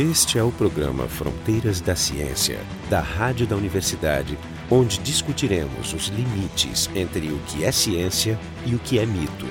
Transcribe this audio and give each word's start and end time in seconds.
Este 0.00 0.38
é 0.38 0.42
o 0.42 0.50
programa 0.50 1.06
Fronteiras 1.08 1.78
da 1.82 1.94
Ciência, 1.94 2.58
da 2.88 3.00
Rádio 3.00 3.46
da 3.46 3.54
Universidade, 3.54 4.38
onde 4.70 4.98
discutiremos 5.00 5.92
os 5.92 6.06
limites 6.06 6.88
entre 6.94 7.28
o 7.28 7.38
que 7.40 7.66
é 7.66 7.70
ciência 7.70 8.40
e 8.64 8.74
o 8.74 8.78
que 8.78 8.98
é 8.98 9.04
mito. 9.04 9.44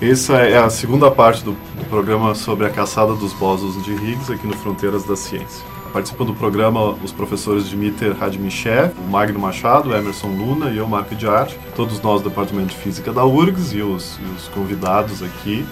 Essa 0.00 0.38
é 0.38 0.58
a 0.58 0.68
segunda 0.68 1.12
parte 1.12 1.44
do, 1.44 1.56
programa 1.88 2.34
sobre 2.34 2.66
a 2.66 2.70
caçada 2.70 3.14
dos 3.14 3.32
bósons 3.34 3.80
de 3.84 3.92
Higgs 3.92 4.32
aqui 4.32 4.48
no 4.48 4.56
Fronteiras 4.56 5.04
da 5.04 5.14
Ciência. 5.14 5.64
Participam 5.92 6.24
do 6.24 6.34
programa 6.34 6.90
os 7.04 7.12
professores 7.12 7.68
Dmitry 7.68 8.10
Radmichev, 8.10 8.92
o 8.98 9.08
Magno 9.08 9.38
Machado, 9.38 9.94
Emerson 9.94 10.26
Luna 10.26 10.70
e 10.70 10.78
eu, 10.78 10.88
Marco 10.88 11.14
de 11.14 11.28
Arte, 11.28 11.56
todos 11.76 12.02
nós 12.02 12.20
do 12.20 12.30
Departamento 12.30 12.70
de 12.70 12.76
Física 12.76 13.12
da 13.12 13.24
URGS 13.24 13.74
e 13.74 13.82
os, 13.82 14.18
e 14.18 14.24
os 14.36 14.48
convidados 14.48 15.22
aqui 15.22 15.64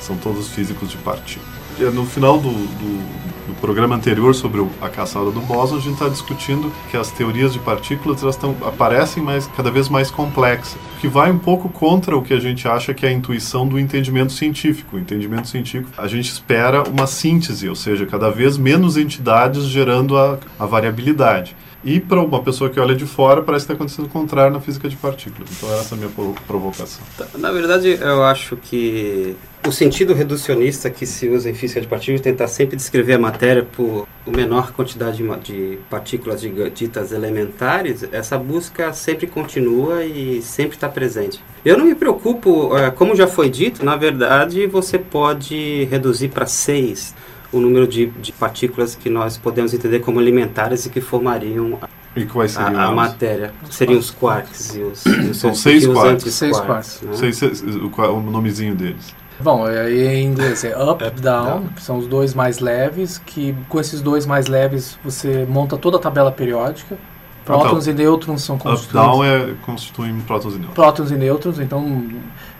são 0.00 0.18
todos 0.18 0.48
físicos 0.48 0.90
de 0.90 0.98
partículas. 0.98 1.48
No 1.92 2.06
final 2.06 2.38
do, 2.38 2.50
do, 2.50 3.23
do 3.46 3.54
programa 3.60 3.94
anterior 3.94 4.34
sobre 4.34 4.66
a 4.80 4.88
caçada 4.88 5.30
do 5.30 5.40
bóson, 5.40 5.76
a 5.76 5.80
gente 5.80 5.94
está 5.94 6.08
discutindo 6.08 6.72
que 6.90 6.96
as 6.96 7.10
teorias 7.10 7.52
de 7.52 7.58
partículas 7.58 8.22
elas 8.22 8.36
tão, 8.36 8.56
aparecem 8.64 9.22
mais, 9.22 9.46
cada 9.56 9.70
vez 9.70 9.88
mais 9.88 10.10
complexas, 10.10 10.76
que 11.00 11.08
vai 11.08 11.30
um 11.30 11.38
pouco 11.38 11.68
contra 11.68 12.16
o 12.16 12.22
que 12.22 12.32
a 12.32 12.40
gente 12.40 12.66
acha 12.66 12.94
que 12.94 13.04
é 13.04 13.08
a 13.08 13.12
intuição 13.12 13.66
do 13.66 13.78
entendimento 13.78 14.32
científico. 14.32 14.96
O 14.96 14.98
entendimento 14.98 15.48
científico, 15.48 15.90
a 15.96 16.06
gente 16.06 16.30
espera 16.30 16.82
uma 16.82 17.06
síntese, 17.06 17.68
ou 17.68 17.76
seja, 17.76 18.06
cada 18.06 18.30
vez 18.30 18.56
menos 18.56 18.96
entidades 18.96 19.64
gerando 19.64 20.16
a, 20.16 20.38
a 20.58 20.66
variabilidade. 20.66 21.56
E 21.84 22.00
para 22.00 22.20
uma 22.20 22.42
pessoa 22.42 22.70
que 22.70 22.80
olha 22.80 22.94
de 22.94 23.04
fora, 23.04 23.42
parece 23.42 23.66
que 23.66 23.72
está 23.72 23.74
acontecendo 23.74 24.06
o 24.06 24.08
contrário 24.08 24.52
na 24.52 24.60
física 24.60 24.88
de 24.88 24.96
partículas. 24.96 25.50
Então, 25.52 25.72
essa 25.78 25.94
é 25.94 25.98
a 25.98 26.00
minha 26.00 26.34
provocação. 26.46 27.04
Na 27.36 27.52
verdade, 27.52 27.98
eu 28.00 28.24
acho 28.24 28.56
que 28.56 29.36
o 29.66 29.72
sentido 29.72 30.12
reducionista 30.12 30.90
que 30.90 31.06
se 31.06 31.28
usa 31.28 31.50
em 31.50 31.54
física 31.54 31.80
de 31.80 31.86
partículas 31.86 32.20
é 32.20 32.24
tentar 32.24 32.48
sempre 32.48 32.76
descrever 32.76 33.14
a 33.14 33.18
matéria 33.18 33.62
por 33.62 34.06
menor 34.26 34.72
quantidade 34.72 35.22
de 35.42 35.78
partículas 35.88 36.42
ditas 36.74 37.12
elementares, 37.12 38.06
essa 38.12 38.38
busca 38.38 38.92
sempre 38.92 39.26
continua 39.26 40.04
e 40.04 40.42
sempre 40.42 40.76
está 40.76 40.88
presente. 40.88 41.42
Eu 41.64 41.78
não 41.78 41.86
me 41.86 41.94
preocupo, 41.94 42.76
é, 42.76 42.90
como 42.90 43.16
já 43.16 43.26
foi 43.26 43.48
dito, 43.48 43.84
na 43.84 43.96
verdade 43.96 44.66
você 44.66 44.98
pode 44.98 45.84
reduzir 45.90 46.28
para 46.28 46.46
seis 46.46 47.14
o 47.54 47.60
número 47.60 47.86
de, 47.86 48.06
de, 48.06 48.32
partículas 48.32 48.94
que 48.94 49.08
nós 49.08 49.38
podemos 49.38 49.72
entender 49.72 50.00
como 50.00 50.20
elementares 50.20 50.86
e 50.86 50.90
que 50.90 51.00
formariam 51.00 51.78
e 52.16 52.24
quais 52.24 52.52
seriam 52.52 52.80
a, 52.80 52.84
a 52.86 52.92
matéria. 52.92 53.52
Seriam 53.70 53.98
os 53.98 54.10
quarks 54.10 54.74
e 54.74 54.80
os, 54.80 55.04
os 55.04 55.36
São 55.38 55.54
seis 55.54 55.86
quarks. 55.86 56.34
Seis 56.34 56.60
quarks. 56.60 57.00
Né? 57.02 57.12
Seis, 57.14 57.36
seis, 57.36 57.62
o, 57.62 57.88
o 57.88 58.20
nomezinho 58.20 58.74
deles. 58.74 59.14
Bom, 59.40 59.66
aí 59.66 60.06
em 60.06 60.26
inglês 60.26 60.64
é 60.64 60.70
up, 60.80 61.04
up 61.04 61.20
down, 61.20 61.44
down, 61.44 61.66
que 61.74 61.82
são 61.82 61.98
os 61.98 62.06
dois 62.06 62.34
mais 62.34 62.60
leves, 62.60 63.18
que 63.18 63.54
com 63.68 63.80
esses 63.80 64.00
dois 64.00 64.26
mais 64.26 64.46
leves 64.46 64.96
você 65.02 65.44
monta 65.48 65.76
toda 65.76 65.96
a 65.96 66.00
tabela 66.00 66.30
periódica. 66.30 66.96
Prótons 67.44 67.86
então, 67.86 68.02
e 68.02 68.06
nêutrons 68.06 68.42
são 68.42 68.56
constituídos. 68.56 68.94
Up 68.94 69.18
down 69.18 69.24
é 69.24 69.54
constituem 69.62 70.18
prótons 70.20 70.54
e 70.54 70.58
nêutrons. 70.58 70.74
Prótons 70.74 71.10
e 71.10 71.14
nêutrons, 71.16 71.58
então 71.58 72.08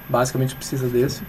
basicamente 0.08 0.54
precisa 0.54 0.88
desse. 0.88 1.22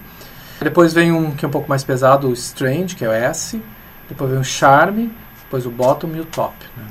Depois 0.60 0.92
vem 0.92 1.12
um 1.12 1.30
que 1.32 1.44
é 1.44 1.48
um 1.48 1.50
pouco 1.50 1.68
mais 1.68 1.84
pesado, 1.84 2.28
o 2.28 2.32
strange, 2.32 2.94
que 2.94 3.04
é 3.04 3.08
o 3.08 3.12
S. 3.12 3.60
Depois 4.08 4.30
vem 4.30 4.40
o 4.40 4.44
charme, 4.44 5.12
depois 5.44 5.66
o 5.66 5.70
bottom 5.70 6.08
e 6.14 6.20
o 6.20 6.24
top. 6.24 6.54
Né? 6.76 6.84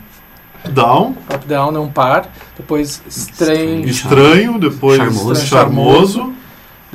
Down. 0.71 1.16
Up 1.33 1.45
down 1.45 1.75
é 1.75 1.80
um 1.80 1.89
par. 1.89 2.27
Depois 2.58 3.02
strange. 3.08 3.89
Estranho, 3.89 4.59
depois 4.59 4.97
charmoso. 4.97 5.45
charmoso 5.45 6.36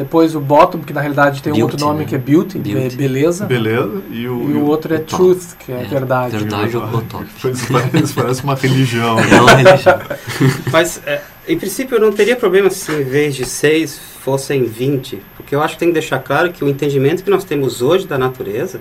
depois 0.01 0.35
o 0.35 0.41
Bottom, 0.41 0.79
que 0.79 0.95
na 0.95 1.01
realidade 1.03 1.43
tem 1.43 1.53
beauty, 1.53 1.61
um 1.61 1.65
outro 1.67 1.87
nome 1.87 2.01
né? 2.01 2.05
que 2.07 2.15
é 2.15 2.19
Beauty, 2.19 2.59
beauty. 2.59 2.97
beleza. 2.97 3.45
Beleza. 3.45 4.01
E 4.11 4.27
o, 4.27 4.51
e 4.51 4.55
o 4.55 4.65
outro 4.65 4.95
é 4.95 4.97
o 4.97 5.01
Truth, 5.01 5.57
que 5.59 5.71
é, 5.71 5.83
é 5.83 5.85
verdade. 5.85 6.39
Verdade 6.39 6.75
ou 6.75 6.85
o 6.85 7.03
top. 7.03 7.27
Parece, 7.71 8.15
parece 8.15 8.43
uma 8.43 8.55
religião. 8.55 9.19
É 9.19 9.41
uma 9.41 9.55
religião. 9.55 9.99
Mas, 10.73 11.03
é, 11.05 11.21
em 11.47 11.59
princípio, 11.59 11.97
eu 11.97 12.01
não 12.01 12.13
teria 12.13 12.35
problema 12.35 12.71
se 12.71 12.91
em 12.91 13.05
vez 13.05 13.35
de 13.35 13.45
6 13.45 14.01
fossem 14.21 14.65
20, 14.65 15.19
porque 15.37 15.55
eu 15.55 15.63
acho 15.63 15.75
que 15.75 15.81
tem 15.81 15.89
que 15.89 15.95
deixar 15.95 16.19
claro 16.19 16.53
que 16.53 16.63
o 16.63 16.69
entendimento 16.69 17.25
que 17.25 17.31
nós 17.31 17.43
temos 17.43 17.81
hoje 17.81 18.07
da 18.07 18.19
natureza, 18.19 18.81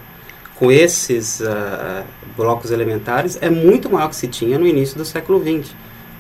com 0.56 0.70
esses 0.70 1.40
uh, 1.40 2.04
blocos 2.36 2.72
elementares, 2.72 3.38
é 3.42 3.50
muito 3.50 3.90
maior 3.90 4.10
que 4.10 4.18
se 4.18 4.28
tinha 4.28 4.60
no 4.60 4.68
início 4.68 4.98
do 4.98 5.06
século 5.06 5.40
XX, 5.40 5.74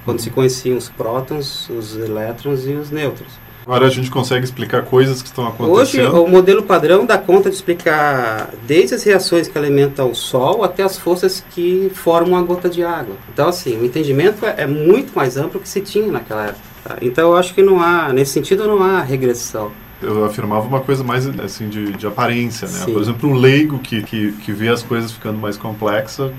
quando 0.05 0.21
se 0.21 0.29
conheciam 0.29 0.77
os 0.77 0.87
prótons, 0.87 1.69
os 1.69 1.97
elétrons 1.97 2.65
e 2.65 2.71
os 2.71 2.89
nêutrons. 2.89 3.31
Agora 3.65 3.85
a 3.85 3.89
gente 3.89 4.09
consegue 4.09 4.45
explicar 4.45 4.83
coisas 4.85 5.21
que 5.21 5.27
estão 5.27 5.45
acontecendo. 5.45 6.07
Hoje, 6.15 6.17
o 6.17 6.27
modelo 6.27 6.63
padrão 6.63 7.05
dá 7.05 7.17
conta 7.17 7.49
de 7.49 7.55
explicar 7.55 8.49
desde 8.65 8.95
as 8.95 9.03
reações 9.03 9.47
que 9.47 9.57
alimentam 9.57 10.09
o 10.09 10.15
Sol 10.15 10.63
até 10.63 10.81
as 10.81 10.97
forças 10.97 11.43
que 11.51 11.91
formam 11.93 12.39
a 12.39 12.41
gota 12.41 12.67
de 12.67 12.83
água. 12.83 13.15
Então, 13.31 13.47
assim, 13.47 13.77
o 13.77 13.85
entendimento 13.85 14.43
é, 14.45 14.63
é 14.63 14.65
muito 14.65 15.13
mais 15.13 15.37
amplo 15.37 15.59
que 15.59 15.69
se 15.69 15.81
tinha 15.81 16.11
naquela 16.11 16.45
época. 16.45 16.69
Então, 17.01 17.31
eu 17.31 17.37
acho 17.37 17.53
que 17.53 17.61
não 17.61 17.81
há, 17.81 18.11
nesse 18.13 18.31
sentido, 18.31 18.67
não 18.67 18.81
há 18.81 19.01
regressão 19.01 19.71
eu 20.01 20.25
afirmava 20.25 20.67
uma 20.67 20.79
coisa 20.79 21.03
mais 21.03 21.27
assim 21.39 21.67
de, 21.67 21.91
de 21.93 22.07
aparência, 22.07 22.67
né? 22.67 22.85
Sim. 22.85 22.93
Por 22.93 23.01
exemplo, 23.01 23.29
um 23.29 23.33
leigo 23.33 23.79
que, 23.79 24.01
que, 24.01 24.31
que 24.33 24.51
vê 24.51 24.69
as 24.69 24.81
coisas 24.81 25.11
ficando 25.11 25.37
mais 25.37 25.57
complexas 25.57 26.31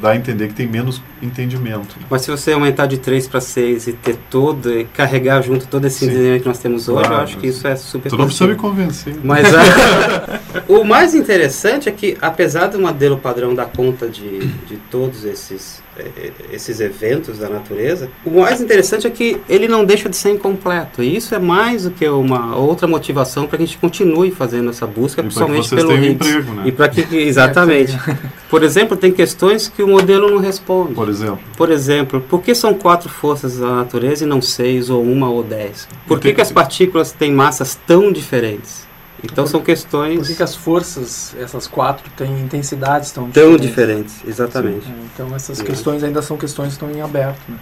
dá 0.00 0.10
a 0.10 0.16
entender 0.16 0.48
que 0.48 0.54
tem 0.54 0.66
menos 0.66 1.00
entendimento. 1.22 1.96
Mas 2.10 2.22
se 2.22 2.30
você 2.30 2.52
aumentar 2.52 2.86
de 2.86 2.98
3 2.98 3.26
para 3.26 3.40
6 3.40 3.86
e 3.86 3.92
ter 3.92 4.16
todo, 4.30 4.70
e 4.70 4.84
carregar 4.84 5.42
junto 5.42 5.66
todo 5.66 5.86
esse 5.86 6.04
entendimento 6.04 6.42
que 6.42 6.48
nós 6.48 6.58
temos 6.58 6.88
hoje, 6.88 7.00
claro, 7.00 7.14
eu 7.14 7.24
acho 7.24 7.38
que 7.38 7.46
isso 7.46 7.66
é 7.66 7.76
super 7.76 8.10
Tu 8.10 8.18
não 8.18 8.26
precisa 8.26 8.46
me 8.46 8.56
convencer. 8.56 9.14
Mas 9.22 9.46
a, 9.54 10.40
o 10.68 10.84
mais 10.84 11.14
interessante 11.14 11.88
é 11.88 11.92
que, 11.92 12.18
apesar 12.20 12.66
do 12.66 12.78
modelo 12.78 13.16
padrão 13.16 13.54
dar 13.54 13.66
conta 13.66 14.08
de, 14.08 14.46
de 14.46 14.76
todos 14.90 15.24
esses 15.24 15.82
é, 15.96 16.32
esses 16.52 16.80
eventos 16.80 17.38
da 17.38 17.48
natureza, 17.48 18.10
o 18.24 18.40
mais 18.40 18.60
interessante 18.60 19.06
é 19.06 19.10
que 19.10 19.40
ele 19.48 19.68
não 19.68 19.84
deixa 19.84 20.08
de 20.08 20.16
ser 20.16 20.30
incompleto. 20.30 21.04
E 21.04 21.16
isso 21.16 21.34
é 21.36 21.38
mais 21.38 21.84
do 21.84 21.92
que 21.92 22.08
uma 22.08 22.56
outra 22.56 22.88
motivação 22.88 23.03
para 23.12 23.46
que 23.46 23.56
a 23.56 23.58
gente 23.58 23.78
continue 23.78 24.30
fazendo 24.30 24.70
essa 24.70 24.86
busca, 24.86 25.20
e 25.20 25.24
principalmente 25.24 25.68
pelo 25.68 25.92
um 25.92 26.04
emprego, 26.04 26.52
né? 26.52 26.62
E 26.66 26.72
para 26.72 26.88
que 26.88 27.16
exatamente. 27.16 27.98
Por 28.48 28.62
exemplo, 28.62 28.96
tem 28.96 29.12
questões 29.12 29.68
que 29.68 29.82
o 29.82 29.88
modelo 29.88 30.30
não 30.30 30.38
responde. 30.38 30.94
Por 30.94 31.08
exemplo. 31.08 31.40
Por 31.56 31.70
exemplo, 31.70 32.20
por 32.20 32.40
que 32.42 32.54
são 32.54 32.72
quatro 32.72 33.08
forças 33.08 33.58
da 33.58 33.68
natureza 33.68 34.24
e 34.24 34.26
não 34.26 34.40
seis 34.40 34.90
ou 34.90 35.02
uma 35.02 35.28
ou 35.28 35.42
dez? 35.42 35.88
Por 36.06 36.20
que, 36.20 36.32
que 36.32 36.40
as 36.40 36.52
partículas 36.52 37.10
têm 37.10 37.32
massas 37.32 37.78
tão 37.86 38.12
diferentes? 38.12 38.86
Então 39.24 39.46
são 39.46 39.60
questões. 39.60 40.18
Por 40.18 40.26
que, 40.26 40.34
que, 40.36 40.42
as 40.42 40.54
forças, 40.54 41.34
essas 41.38 41.66
quatro, 41.66 42.08
têm 42.16 42.40
intensidades 42.40 43.10
tão, 43.10 43.30
tão 43.30 43.56
diferentes? 43.56 44.14
diferentes 44.14 44.28
exatamente. 44.28 44.84
Sim. 44.84 44.94
Então 45.12 45.34
essas 45.34 45.58
Sim. 45.58 45.64
questões 45.64 46.04
ainda 46.04 46.20
são 46.20 46.36
questões 46.36 46.68
que 46.68 46.72
estão 46.74 46.90
em 46.90 47.00
aberto. 47.00 47.40
Né? 47.48 47.56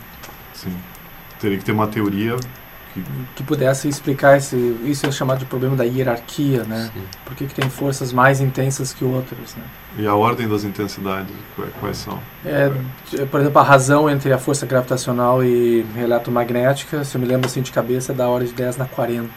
Sim. 0.52 0.76
Teria 1.40 1.58
que 1.58 1.64
ter 1.64 1.72
uma 1.72 1.86
teoria 1.86 2.36
que, 2.92 3.02
que 3.36 3.42
pudesse 3.42 3.88
explicar 3.88 4.36
esse. 4.36 4.56
Isso 4.84 5.06
é 5.06 5.12
chamado 5.12 5.38
de 5.38 5.46
problema 5.46 5.76
da 5.76 5.84
hierarquia, 5.84 6.64
né? 6.64 6.90
Sim. 6.92 7.02
Por 7.24 7.34
que, 7.34 7.46
que 7.46 7.54
tem 7.54 7.68
forças 7.70 8.12
mais 8.12 8.40
intensas 8.40 8.92
que 8.92 9.04
outras, 9.04 9.54
né? 9.56 9.62
E 9.98 10.06
a 10.06 10.14
ordem 10.14 10.48
das 10.48 10.64
intensidades, 10.64 11.34
quais 11.80 11.96
são? 11.98 12.18
É, 12.44 12.70
por 13.30 13.40
exemplo, 13.40 13.58
a 13.58 13.62
razão 13.62 14.08
entre 14.08 14.32
a 14.32 14.38
força 14.38 14.66
gravitacional 14.66 15.44
e 15.44 15.84
eletromagnética, 15.96 17.04
se 17.04 17.14
eu 17.16 17.20
me 17.20 17.26
lembro 17.26 17.46
assim 17.46 17.62
de 17.62 17.72
cabeça, 17.72 18.12
é 18.12 18.14
da 18.14 18.28
ordem 18.28 18.48
de 18.48 18.54
10 18.54 18.76
na 18.76 18.86
40. 18.86 19.28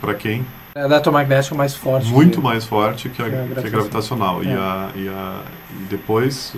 Para 0.00 0.14
quem? 0.14 0.44
É 0.74 0.84
eletromagnético 0.84 1.54
mais 1.54 1.74
forte. 1.74 2.10
Muito 2.10 2.38
que, 2.38 2.44
mais 2.44 2.64
forte 2.64 3.08
que 3.08 3.22
a, 3.22 3.28
que 3.28 3.34
a 3.34 3.44
gravitacional. 3.44 3.62
Que 3.62 3.68
a 3.68 3.70
gravitacional. 3.70 4.42
É. 4.42 4.44
E, 4.44 4.52
a, 4.52 4.90
e, 4.96 5.08
a, 5.08 5.40
e 5.80 5.84
depois... 5.90 6.54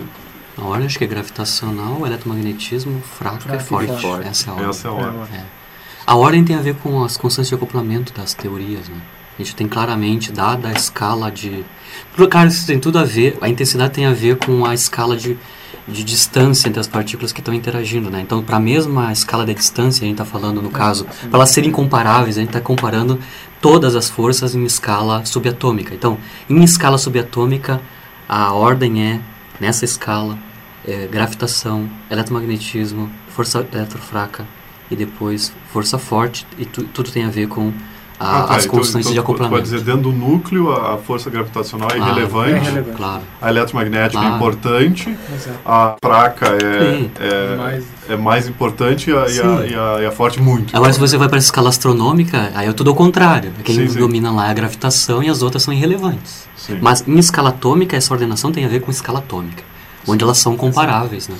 A 0.57 0.65
ordem 0.65 0.87
acho 0.87 0.99
que 0.99 1.05
é 1.05 1.07
gravitacional, 1.07 2.07
eletromagnetismo 2.07 3.01
fraco, 3.01 3.41
fraco 3.41 3.57
é 3.57 3.59
forte. 3.65 4.03
forte. 4.03 4.29
Essa 4.29 4.51
é 4.51 4.53
a 4.53 4.55
ordem. 4.55 4.71
Essa 4.71 4.89
é 4.89 4.91
a 4.91 4.95
ordem. 4.95 5.39
É. 5.39 5.45
A 6.07 6.17
ordem 6.17 6.45
tem 6.45 6.55
a 6.55 6.61
ver 6.61 6.75
com 6.77 7.03
as 7.03 7.17
constantes 7.17 7.49
de 7.49 7.55
acoplamento 7.55 8.13
das 8.13 8.35
teorias, 8.35 8.89
né? 8.89 9.01
A 9.37 9.43
gente 9.43 9.57
tem 9.57 9.67
claramente, 9.67 10.31
dada 10.31 10.69
a 10.69 10.73
escala 10.73 11.31
de... 11.31 11.65
Claro, 12.31 12.49
isso 12.49 12.67
tem 12.67 12.79
tudo 12.79 12.99
a 12.99 13.05
ver, 13.05 13.37
a 13.41 13.49
intensidade 13.49 13.93
tem 13.93 14.07
a 14.07 14.13
ver 14.13 14.37
com 14.37 14.65
a 14.65 14.75
escala 14.75 15.17
de, 15.17 15.37
de 15.89 16.05
distância 16.05 16.69
entre 16.69 16.79
as 16.79 16.87
partículas 16.87 17.33
que 17.33 17.41
estão 17.41 17.53
interagindo, 17.53 18.11
né? 18.11 18.21
Então, 18.21 18.43
para 18.43 18.59
a 18.59 18.61
mesma 18.61 19.11
escala 19.13 19.45
de 19.45 19.55
distância, 19.55 20.05
a 20.05 20.07
gente 20.07 20.21
está 20.21 20.25
falando 20.25 20.63
no 20.63 20.71
caso, 20.71 21.05
para 21.05 21.39
elas 21.39 21.51
serem 21.51 21.73
comparáveis, 21.73 22.37
a 22.37 22.41
gente 22.41 22.51
está 22.51 22.61
comparando 22.61 23.19
todas 23.61 23.97
as 23.97 24.09
forças 24.09 24.55
em 24.55 24.63
escala 24.65 25.25
subatômica. 25.25 25.95
Então, 25.95 26.17
em 26.49 26.63
escala 26.63 26.97
subatômica, 26.97 27.81
a 28.29 28.53
ordem 28.53 29.03
é, 29.03 29.21
nessa 29.61 29.85
escala, 29.85 30.39
é, 30.87 31.07
gravitação, 31.07 31.89
eletromagnetismo, 32.11 33.11
força 33.29 33.67
eletrofraca 33.73 34.47
e 34.91 34.97
depois 34.97 35.53
força 35.73 35.99
forte, 35.99 36.47
e 36.59 36.65
tu, 36.65 36.85
tudo 36.85 37.11
tem 37.11 37.25
a 37.25 37.31
ver 37.31 37.49
com 37.49 37.73
a, 38.25 38.39
Ah, 38.39 38.43
tá, 38.45 38.57
as 38.57 38.65
então- 38.65 38.79
constantes 38.79 39.11
então 39.11 39.13
de 39.15 39.21
tu 39.21 39.25
pode 39.27 39.41
acoplamento. 39.43 39.63
dizer, 39.63 39.81
dentro 39.81 40.03
do 40.03 40.13
núcleo, 40.13 40.73
a 40.73 40.97
força 40.99 41.29
gravitacional 41.31 41.89
é 41.91 41.97
Claro. 41.97 42.11
irrelevante, 42.13 42.51
É 42.55 42.59
relevante. 42.71 42.97
Claro. 42.97 43.23
a 43.43 43.49
eletromagnética 43.51 44.19
é 44.19 44.23
Claro. 44.23 44.37
importante, 44.37 45.19
Exato. 45.35 45.59
a 45.65 45.97
fraca 46.03 46.47
é, 46.47 47.07
é, 47.21 47.57
Mas- 47.57 47.85
é 48.09 48.17
mais 48.17 48.49
importante 48.49 49.11
e 49.11 49.13
a, 49.13 49.27
e, 49.29 49.41
a, 49.41 49.67
e, 49.67 49.75
a, 49.75 50.03
e 50.03 50.07
a 50.07 50.11
forte 50.11 50.41
muito. 50.41 50.75
Agora, 50.77 50.93
se 50.93 50.99
você 51.01 51.17
vai 51.17 51.29
para 51.29 51.37
a 51.37 51.39
escala 51.39 51.69
astronômica, 51.69 52.51
aí 52.55 52.69
é 52.69 52.73
tudo 52.73 52.91
ao 52.91 52.97
contrário. 52.97 53.53
Quem 53.65 53.77
Sim, 53.77 53.89
sim. 53.89 53.99
domina 53.99 54.31
lá 54.33 54.49
é 54.49 54.51
a 54.51 54.55
gravitação 54.55 55.23
e 55.23 55.29
as 55.29 55.43
outras 55.43 55.63
são 55.63 55.73
irrelevantes. 55.75 56.49
Sim. 56.57 56.79
Mas 56.81 57.07
em 57.07 57.19
escala 57.19 57.51
atômica, 57.51 57.97
essa 57.97 58.13
ordenação 58.13 58.51
tem 58.51 58.65
a 58.65 58.69
ver 58.69 58.81
com 58.81 58.91
escala 58.91 59.19
atômica, 59.19 59.63
onde 60.09 60.25
elas 60.25 60.39
são 60.39 60.57
comparáveis. 60.57 61.29
Né? 61.29 61.37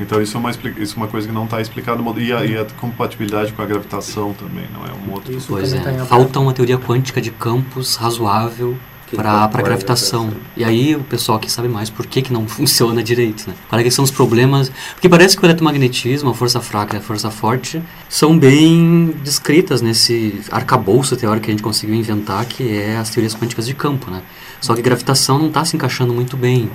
Então 0.00 0.20
isso 0.20 0.36
é 0.36 0.40
uma, 0.40 0.50
isso 0.50 0.94
é 0.94 0.96
uma 0.96 1.08
coisa 1.08 1.28
que 1.28 1.32
não 1.32 1.44
está 1.44 1.60
explicada. 1.60 2.02
E 2.18 2.32
a, 2.32 2.44
e 2.44 2.58
a 2.58 2.64
compatibilidade 2.80 3.52
com 3.52 3.62
a 3.62 3.66
gravitação 3.66 4.32
também, 4.32 4.64
não 4.72 4.84
é 4.84 4.90
um 4.92 5.12
outro... 5.12 5.32
Isso 5.32 5.48
Pois 5.48 5.72
também 5.72 5.96
é, 5.96 6.04
falta 6.04 6.40
uma 6.40 6.52
teoria 6.52 6.78
quântica 6.78 7.20
de 7.20 7.30
campos 7.30 7.96
razoável 7.96 8.76
para 9.14 9.44
a 9.44 9.62
gravitação. 9.62 10.32
E 10.56 10.64
aí 10.64 10.94
o 10.94 11.00
pessoal 11.00 11.38
que 11.38 11.50
sabe 11.50 11.68
mais 11.68 11.90
por 11.90 12.06
que, 12.06 12.22
que 12.22 12.32
não 12.32 12.46
funciona 12.48 13.02
direito, 13.02 13.48
né? 13.48 13.54
Quais 13.68 13.84
que 13.84 13.90
são 13.90 14.04
os 14.04 14.10
problemas... 14.10 14.72
Porque 14.94 15.08
parece 15.08 15.36
que 15.36 15.42
o 15.42 15.46
eletromagnetismo, 15.46 16.30
a 16.30 16.34
força 16.34 16.60
fraca 16.60 16.96
e 16.96 16.98
a 16.98 17.02
força 17.02 17.30
forte, 17.30 17.82
são 18.08 18.38
bem 18.38 19.14
descritas 19.22 19.82
nesse 19.82 20.40
arcabouço 20.50 21.16
teórico 21.16 21.44
que 21.44 21.50
a 21.50 21.54
gente 21.54 21.62
conseguiu 21.62 21.94
inventar, 21.94 22.46
que 22.46 22.78
é 22.78 22.96
as 22.96 23.10
teorias 23.10 23.34
quânticas 23.34 23.66
de 23.66 23.74
campo, 23.74 24.10
né? 24.10 24.22
Só 24.60 24.74
que 24.74 24.82
gravitação 24.82 25.38
não 25.38 25.48
está 25.48 25.64
se 25.64 25.74
encaixando 25.74 26.12
muito 26.12 26.36
bem, 26.36 26.70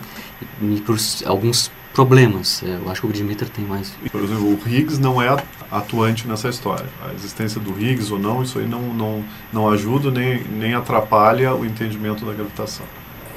e 0.62 0.82
por 0.82 0.98
alguns 1.26 1.72
problemas. 1.96 2.62
É, 2.62 2.78
Eu 2.84 2.92
acho 2.92 3.02
que 3.02 3.08
o 3.08 3.10
Gridmeter 3.10 3.50
tem 3.50 3.66
mais... 3.66 3.92
Por 4.12 4.22
exemplo, 4.22 4.46
o 4.46 4.70
Higgs 4.70 5.00
não 5.02 5.22
é 5.22 5.36
atuante 5.72 6.28
nessa 6.28 6.50
história. 6.50 6.86
A 7.10 7.14
existência 7.14 7.60
do 7.60 7.72
Higgs 7.72 8.12
ou 8.12 8.20
não, 8.20 8.44
isso 8.44 8.60
aí 8.60 8.68
não, 8.68 8.82
não, 8.94 9.24
não 9.52 9.70
ajuda 9.70 10.12
nem, 10.12 10.44
nem 10.44 10.74
atrapalha 10.76 11.56
o 11.56 11.66
entendimento 11.66 12.26
da 12.26 12.34
gravitação. 12.34 12.86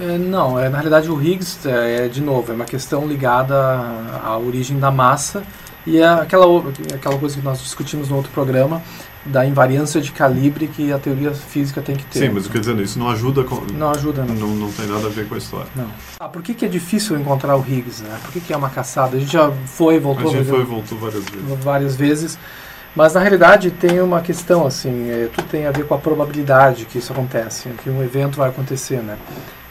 É, 0.00 0.18
não, 0.18 0.58
é, 0.58 0.68
na 0.68 0.76
realidade 0.78 1.10
o 1.10 1.20
Higgs, 1.20 1.66
é, 1.68 2.06
é, 2.06 2.08
de 2.08 2.20
novo, 2.20 2.52
é 2.52 2.54
uma 2.54 2.64
questão 2.64 3.06
ligada 3.06 3.54
à 4.22 4.36
origem 4.36 4.78
da 4.78 4.90
massa 4.90 5.42
e 5.86 5.98
é 5.98 6.06
aquela, 6.08 6.46
o- 6.46 6.72
aquela 6.94 7.16
coisa 7.18 7.36
que 7.36 7.42
nós 7.44 7.60
discutimos 7.60 8.08
no 8.08 8.16
outro 8.16 8.30
programa, 8.32 8.82
da 9.26 9.44
invariância 9.44 10.00
de 10.00 10.10
calibre 10.12 10.68
que 10.68 10.90
a 10.92 10.98
teoria 10.98 11.32
física 11.34 11.82
tem 11.82 11.94
que 11.96 12.04
ter. 12.06 12.20
Sim, 12.20 12.28
mas 12.30 12.44
eu 12.44 12.50
quero 12.50 12.60
dizer, 12.60 12.78
isso 12.80 12.98
não 12.98 13.10
ajuda, 13.10 13.44
com, 13.44 13.56
Não 13.74 13.90
ajuda, 13.90 14.24
não. 14.24 14.34
não, 14.34 14.48
não 14.48 14.72
tem 14.72 14.86
nada 14.86 15.06
a 15.06 15.10
ver 15.10 15.28
com 15.28 15.34
a 15.34 15.38
história. 15.38 15.66
não. 15.76 15.88
Ah, 16.18 16.28
por 16.28 16.40
que, 16.42 16.54
que 16.54 16.64
é 16.64 16.68
difícil 16.68 17.18
encontrar 17.18 17.56
o 17.56 17.60
Higgs? 17.60 18.02
Né? 18.02 18.16
Por 18.22 18.32
que, 18.32 18.40
que 18.40 18.52
é 18.52 18.56
uma 18.56 18.70
caçada? 18.70 19.16
A 19.16 19.20
gente 19.20 19.32
já 19.32 19.50
foi 19.66 19.94
e 19.94 19.96
A 19.98 20.00
voltou 20.00 20.30
gente 20.30 20.48
foi 20.48 20.60
e 20.60 20.64
voltou 20.64 20.96
várias 20.98 21.24
vezes. 21.24 21.64
várias 21.64 21.96
vezes, 21.96 22.38
mas 22.96 23.12
na 23.14 23.20
realidade 23.20 23.70
tem 23.70 24.00
uma 24.00 24.20
questão 24.22 24.66
assim, 24.66 25.10
é, 25.10 25.28
tudo 25.34 25.46
tem 25.48 25.66
a 25.66 25.70
ver 25.72 25.84
com 25.86 25.94
a 25.94 25.98
probabilidade 25.98 26.86
que 26.86 26.98
isso 26.98 27.12
acontece, 27.12 27.68
que 27.82 27.90
um 27.90 28.02
evento 28.02 28.36
vai 28.38 28.48
acontecer, 28.48 29.02
né? 29.02 29.18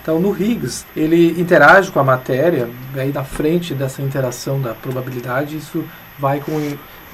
Então 0.07 0.21
no 0.21 0.31
Higgs 0.33 0.86
ele 0.95 1.38
interage 1.38 1.92
com 1.92 2.00
a 2.00 2.04
matéria, 2.04 2.69
aí 2.95 3.12
na 3.12 3.25
frente 3.25 3.74
dessa 3.74 4.01
interação 4.01 4.57
da 4.62 4.74
probabilidade 4.74 5.57
isso 5.57 5.83
vai 6.18 6.39
com 6.39 6.54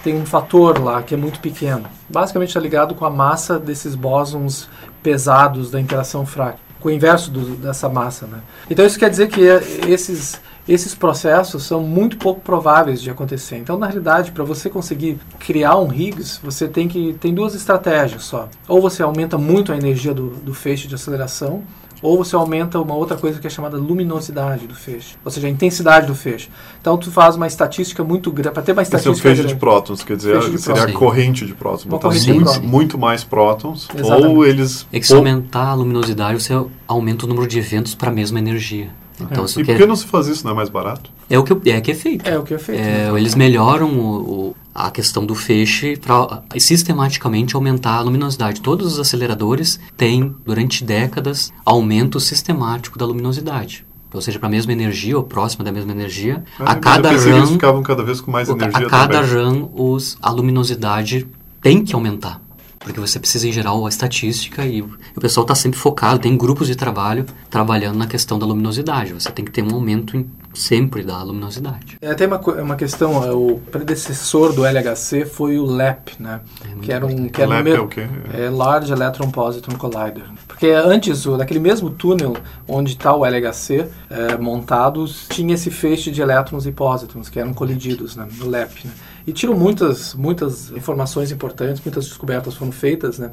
tem 0.03 0.15
um 0.15 0.27
fator 0.27 0.77
lá 0.79 1.01
que 1.01 1.15
é 1.15 1.17
muito 1.17 1.39
pequeno. 1.39 1.85
Basicamente 2.07 2.49
está 2.49 2.59
ligado 2.59 2.93
com 2.93 3.03
a 3.03 3.09
massa 3.09 3.57
desses 3.57 3.95
bósons 3.95 4.69
pesados 5.01 5.71
da 5.71 5.81
interação 5.81 6.23
fraca, 6.23 6.59
com 6.79 6.89
o 6.89 6.91
inverso 6.91 7.31
do- 7.31 7.55
dessa 7.55 7.89
massa, 7.89 8.27
né? 8.27 8.37
Então 8.69 8.85
isso 8.85 8.99
quer 8.99 9.09
dizer 9.09 9.27
que 9.27 9.41
é, 9.47 9.59
esses 9.87 10.39
esses 10.67 10.93
processos 10.95 11.63
são 11.63 11.81
muito 11.81 12.15
pouco 12.17 12.39
prováveis 12.39 13.01
de 13.01 13.09
acontecer. 13.09 13.57
Então, 13.57 13.77
na 13.77 13.85
realidade, 13.85 14.31
para 14.31 14.45
você 14.45 14.69
conseguir 14.69 15.19
criar 15.37 15.77
um 15.77 15.91
Higgs, 15.91 16.39
você 16.41 16.69
tem 16.69 16.87
que 16.87 17.17
tem 17.19 17.33
duas 17.33 17.53
estratégias 17.53 18.23
só. 18.23 18.47
Ou 18.67 18.79
você 18.79 19.03
aumenta 19.03 19.37
muito 19.37 19.73
a 19.73 19.75
energia 19.75 20.13
do, 20.13 20.29
do 20.29 20.53
feixe 20.53 20.87
de 20.87 20.95
aceleração, 20.95 21.63
ou 22.03 22.17
você 22.17 22.35
aumenta 22.35 22.79
uma 22.79 22.93
outra 22.93 23.17
coisa 23.17 23.39
que 23.39 23.47
é 23.47 23.49
chamada 23.49 23.77
luminosidade 23.77 24.67
do 24.67 24.75
feixe, 24.75 25.15
ou 25.25 25.31
seja, 25.31 25.47
a 25.47 25.49
intensidade 25.49 26.05
do 26.05 26.13
feixe. 26.13 26.49
Então, 26.79 26.97
tu 26.97 27.09
faz 27.09 27.35
uma 27.35 27.47
estatística 27.47 28.03
muito 28.03 28.29
grande, 28.31 28.53
para 28.53 28.61
ter 28.61 28.73
uma 28.73 28.81
Esse 28.83 28.91
é 28.93 28.95
o 28.95 28.97
estatística 29.13 29.29
feixe 29.29 29.47
de 29.47 29.55
prótons, 29.55 30.03
quer 30.03 30.17
dizer, 30.17 30.39
seria 30.59 30.81
a 30.81 30.83
prótons. 30.83 30.93
corrente 30.99 31.45
de 31.45 31.53
prótons. 31.55 31.85
Uma 31.85 31.91
Botar 31.97 32.09
muito, 32.09 32.43
prótons. 32.43 32.59
muito 32.59 32.97
mais 32.97 33.23
prótons, 33.23 33.87
Exatamente. 33.95 34.27
ou 34.27 34.45
eles... 34.45 34.85
É 34.91 34.99
que 34.99 35.07
se 35.07 35.13
aumentar 35.15 35.69
a 35.69 35.73
luminosidade, 35.73 36.43
você 36.43 36.53
aumenta 36.87 37.25
o 37.25 37.29
número 37.29 37.47
de 37.47 37.57
eventos 37.57 37.95
para 37.95 38.09
a 38.09 38.13
mesma 38.13 38.37
energia. 38.37 38.89
Então, 39.21 39.45
isso 39.45 39.61
E 39.61 39.63
por 39.63 39.77
que 39.77 39.83
é, 39.83 39.85
não 39.85 39.95
se 39.95 40.05
faz 40.05 40.27
isso? 40.27 40.43
Não 40.43 40.51
é 40.51 40.55
mais 40.55 40.69
barato? 40.69 41.09
é 41.29 41.39
o 41.39 41.43
que 41.43 41.69
é, 41.71 41.79
que 41.79 41.91
é 41.91 41.95
feito. 41.95 42.27
É 42.27 42.37
o 42.37 42.43
que 42.43 42.53
é 42.53 42.57
feito. 42.59 42.81
É, 42.81 43.11
né? 43.11 43.19
eles 43.19 43.33
melhoram 43.35 43.89
o- 43.89 44.49
o- 44.49 44.55
a 44.73 44.89
questão 44.89 45.25
do 45.25 45.35
feixe 45.35 45.95
para 45.97 46.43
sistematicamente 46.57 47.55
aumentar 47.55 47.95
a 47.97 48.01
luminosidade. 48.01 48.61
Todos 48.61 48.93
os 48.93 48.99
aceleradores 48.99 49.79
têm, 49.95 50.35
durante 50.45 50.83
décadas, 50.83 51.51
aumento 51.65 52.19
sistemático 52.19 52.97
da 52.97 53.05
luminosidade. 53.05 53.85
Ou 54.13 54.21
seja, 54.21 54.37
para 54.37 54.47
a 54.47 54.51
mesma 54.51 54.71
energia 54.71 55.17
ou 55.17 55.23
próxima 55.23 55.63
da 55.63 55.71
mesma 55.71 55.91
energia, 55.91 56.43
Ah, 56.59 56.73
a 56.73 56.75
cada 56.75 57.11
run, 57.11 57.47
ficavam 57.47 57.81
cada 57.81 58.03
vez 58.03 58.21
com 58.21 58.29
mais 58.31 58.47
energia 58.47 58.85
a 58.85 58.89
cada 58.89 59.21
também. 59.21 59.61
run 59.61 59.69
os, 59.73 60.17
a 60.21 60.29
luminosidade 60.29 61.27
tem 61.61 61.83
que 61.83 61.95
aumentar. 61.95 62.39
Porque 62.83 62.99
você 62.99 63.17
precisa, 63.19 63.47
em 63.47 63.51
geral, 63.51 63.85
a 63.85 63.89
estatística 63.89 64.65
e 64.65 64.81
o, 64.81 64.89
pessoal 65.19 65.43
está 65.45 65.55
sempre 65.55 65.79
focado, 65.79 66.19
tem 66.19 66.37
grupos 66.37 66.67
de 66.67 66.75
trabalho 66.75 67.25
trabalhando 67.49 67.97
na 67.97 68.07
questão 68.07 68.37
da 68.37 68.45
luminosidade. 68.45 69.13
Você 69.13 69.31
tem 69.31 69.45
que 69.45 69.51
ter 69.51 69.63
um 69.63 69.73
aumento 69.73 70.17
em- 70.17 70.29
sempre 70.53 71.01
da 71.01 71.23
luminosidade. 71.23 71.97
É, 72.01 72.13
tem 72.13 72.27
uma, 72.27 72.37
uma 72.39 72.75
questão, 72.75 73.23
é, 73.23 73.31
o 73.31 73.59
predecessor 73.71 74.53
do 74.53 74.65
LHC 74.65 75.25
foi 75.25 75.57
o 75.57 75.65
LEP, 75.65 76.11
né? 76.19 76.41
É 76.65 76.79
que 76.81 76.91
era 76.91 77.05
um, 77.05 77.29
que 77.29 77.41
era 77.41 77.49
um 77.49 77.53
LEP 77.63 77.69
é 77.75 77.79
o 77.79 77.87
quê? 77.87 78.07
É 78.33 78.49
Large 78.49 78.91
Electron 78.91 79.31
Positron 79.31 79.75
Collider. 79.77 80.25
Porque 80.47 80.67
antes, 80.67 81.25
o- 81.25 81.37
daquele 81.37 81.59
mesmo 81.61 81.89
túnel 81.89 82.35
onde 82.67 82.91
está 82.91 83.15
o 83.15 83.25
LHC 83.25 83.87
é, 84.09 84.37
montado, 84.37 85.05
tinha 85.29 85.53
esse 85.55 85.71
feixe 85.71 86.11
de 86.11 86.21
elétrons 86.21 86.65
e 86.65 86.71
pósitrons 86.71 87.29
que 87.29 87.39
eram 87.39 87.53
colididos 87.53 88.15
né, 88.15 88.27
no 88.37 88.47
LEP. 88.49 88.85
Né? 88.85 88.91
E 89.25 89.31
tiram 89.31 89.53
muitas, 89.53 90.13
muitas 90.13 90.71
informações 90.71 91.31
importantes, 91.31 91.81
muitas 91.83 92.05
descobertas 92.05 92.55
foram 92.55 92.71
feitas. 92.71 93.17
Né? 93.17 93.31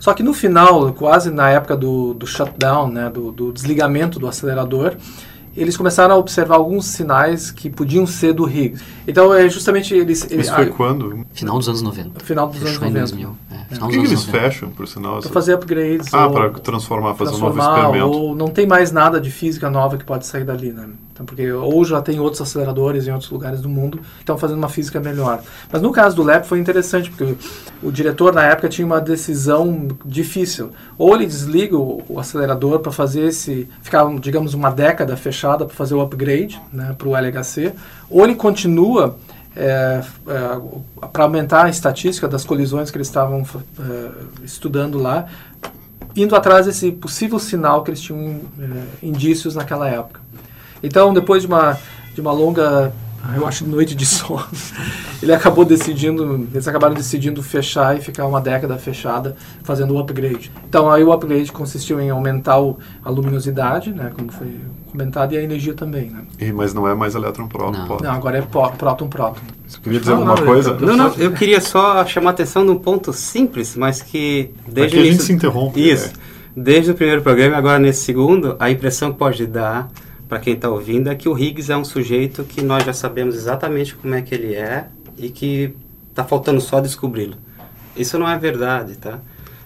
Só 0.00 0.12
que 0.12 0.22
no 0.22 0.34
final, 0.34 0.92
quase 0.92 1.30
na 1.30 1.50
época 1.50 1.76
do, 1.76 2.14
do 2.14 2.26
shutdown, 2.26 2.90
né, 2.90 3.08
do, 3.08 3.30
do 3.30 3.52
desligamento 3.52 4.18
do 4.18 4.26
acelerador, 4.26 4.96
eles 5.56 5.76
começaram 5.76 6.14
a 6.14 6.18
observar 6.18 6.56
alguns 6.56 6.86
sinais 6.86 7.50
que 7.50 7.68
podiam 7.68 8.06
ser 8.06 8.32
do 8.32 8.48
Higgs. 8.48 8.82
Então, 9.06 9.34
é 9.34 9.48
justamente 9.48 9.94
eles... 9.94 10.24
eles 10.30 10.46
Isso 10.46 10.54
foi 10.54 10.66
ah, 10.66 10.70
quando? 10.70 11.26
Final 11.32 11.58
dos 11.58 11.68
anos 11.68 11.82
90. 11.82 12.10
no 12.14 12.20
final 12.24 12.48
dos 12.48 12.56
anos 12.58 12.70
Fechou 12.70 12.88
em 12.88 12.92
90. 12.92 13.16
2000. 13.16 13.36
É, 13.50 13.74
final 13.74 13.88
que, 13.88 13.94
que 13.94 14.00
anos 14.00 14.10
eles 14.12 14.26
90. 14.26 14.44
fecham, 14.44 14.70
por 14.70 14.86
sinal? 14.86 15.20
Para 15.20 15.30
fazer 15.30 15.54
upgrades. 15.54 16.14
Ah, 16.14 16.28
para 16.28 16.50
transformar, 16.50 17.14
fazer 17.14 17.34
um 17.34 17.38
novo 17.38 17.54
transformar, 17.54 17.86
experimento. 17.86 18.18
ou 18.18 18.36
não 18.36 18.48
tem 18.48 18.66
mais 18.66 18.92
nada 18.92 19.20
de 19.20 19.30
física 19.30 19.68
nova 19.68 19.96
que 19.96 20.04
pode 20.04 20.26
sair 20.26 20.44
dali, 20.44 20.72
né? 20.72 20.88
Então, 21.18 21.26
porque 21.26 21.50
ou 21.50 21.84
já 21.84 22.00
tem 22.00 22.20
outros 22.20 22.40
aceleradores 22.40 23.08
em 23.08 23.10
outros 23.10 23.28
lugares 23.28 23.60
do 23.60 23.68
mundo 23.68 23.98
que 23.98 24.20
estão 24.20 24.38
fazendo 24.38 24.58
uma 24.58 24.68
física 24.68 25.00
melhor. 25.00 25.42
Mas 25.70 25.82
no 25.82 25.90
caso 25.90 26.14
do 26.14 26.22
LEP 26.22 26.46
foi 26.46 26.60
interessante, 26.60 27.10
porque 27.10 27.34
o, 27.82 27.90
diretor 27.90 28.32
na 28.32 28.44
época 28.44 28.68
tinha 28.68 28.86
uma 28.86 29.00
decisão 29.00 29.88
difícil. 30.04 30.70
Ou 30.96 31.16
ele 31.16 31.26
desliga 31.26 31.76
o, 31.76 32.04
o 32.08 32.20
acelerador 32.20 32.78
para 32.78 32.92
fazer 32.92 33.22
esse, 33.22 33.68
ficar, 33.82 34.06
digamos, 34.20 34.54
uma 34.54 34.70
década 34.70 35.16
fechada 35.16 35.64
para 35.66 35.74
fazer 35.74 35.94
o 35.94 36.00
upgrade 36.00 36.62
né, 36.72 36.94
para 36.96 37.08
o 37.08 37.16
LHC, 37.16 37.72
ou 38.08 38.22
ele 38.22 38.36
continua 38.36 39.16
é, 39.56 40.00
para 41.12 41.24
aumentar 41.24 41.64
a 41.64 41.68
estatística 41.68 42.28
das 42.28 42.44
colisões 42.44 42.92
que 42.92 42.96
eles 42.96 43.08
estavam 43.08 43.44
é, 43.80 44.44
estudando 44.44 44.98
lá, 44.98 45.26
indo 46.14 46.36
atrás 46.36 46.66
desse 46.66 46.92
possível 46.92 47.40
sinal 47.40 47.82
que 47.82 47.90
eles 47.90 48.00
tinham 48.00 48.40
eh, 48.58 48.82
indícios 49.02 49.54
naquela 49.54 49.88
época. 49.88 50.20
Então, 50.82 51.12
depois 51.12 51.42
de 51.42 51.48
uma, 51.48 51.78
de 52.14 52.20
uma 52.20 52.32
longa, 52.32 52.92
eu 53.36 53.46
acho, 53.46 53.66
noite 53.66 53.94
de 53.94 54.06
sono, 54.06 54.44
ele 55.22 55.32
acabou 55.32 55.64
decidindo, 55.64 56.46
eles 56.52 56.68
acabaram 56.68 56.94
decidindo 56.94 57.42
fechar 57.42 57.96
e 57.96 58.00
ficar 58.00 58.26
uma 58.26 58.40
década 58.40 58.76
fechada 58.78 59.36
fazendo 59.64 59.94
o 59.94 59.98
upgrade. 59.98 60.50
Então, 60.68 60.90
aí 60.90 61.02
o 61.02 61.12
upgrade 61.12 61.50
consistiu 61.50 62.00
em 62.00 62.10
aumentar 62.10 62.60
o, 62.60 62.78
a 63.04 63.10
luminosidade, 63.10 63.90
né, 63.92 64.12
como 64.16 64.30
foi 64.30 64.48
comentado, 64.90 65.32
e 65.34 65.36
a 65.36 65.42
energia 65.42 65.74
também. 65.74 66.10
Né? 66.10 66.22
E- 66.38 66.52
mas 66.52 66.72
não 66.72 66.88
é 66.88 66.94
mais 66.94 67.14
elétron 67.14 67.46
pró- 67.48 67.70
Não. 67.70 67.98
Não, 67.98 68.10
agora 68.12 68.38
é 68.38 68.42
pró- 68.42 68.70
próton-próton. 68.70 69.42
Você 69.66 69.78
queria 69.80 69.98
dizer 70.00 70.12
Não, 70.12 70.18
alguma 70.20 70.36
não, 70.36 70.44
coisa? 70.46 70.74
Não, 70.80 70.96
não, 70.96 71.14
eu 71.14 71.32
queria 71.32 71.60
só 71.60 72.06
chamar 72.06 72.30
a 72.30 72.32
atenção 72.32 72.64
num 72.64 72.76
ponto 72.76 73.12
simples, 73.12 73.76
mas 73.76 74.00
que 74.00 74.50
desde 74.66 74.96
Aqui 74.96 74.96
o 74.96 75.00
a 75.00 75.02
gente 75.02 75.08
início- 75.14 75.26
se 75.26 75.32
interrompe. 75.34 75.90
Isso. 75.90 76.12
Desde 76.56 76.90
o 76.90 76.94
primeiro 76.94 77.20
programa, 77.22 77.56
agora 77.56 77.78
nesse 77.78 78.02
segundo, 78.02 78.56
a 78.58 78.70
impressão 78.70 79.12
que 79.12 79.18
pode 79.18 79.46
dar 79.46 79.88
para 80.28 80.38
quem 80.38 80.54
está 80.54 80.68
ouvindo 80.68 81.08
é 81.08 81.14
que 81.14 81.28
o 81.28 81.38
Higgs 81.38 81.72
é 81.72 81.76
um 81.76 81.84
sujeito 81.84 82.44
que 82.44 82.62
nós 82.62 82.84
já 82.84 82.92
sabemos 82.92 83.34
exatamente 83.34 83.94
como 83.94 84.14
é 84.14 84.22
que 84.22 84.34
ele 84.34 84.54
é 84.54 84.88
e 85.16 85.30
que 85.30 85.74
está 86.10 86.22
faltando 86.22 86.60
só 86.60 86.80
descobri-lo. 86.80 87.36
Isso 87.96 88.18
não 88.18 88.28
é 88.28 88.36
verdade, 88.38 88.96
tá? 88.96 89.18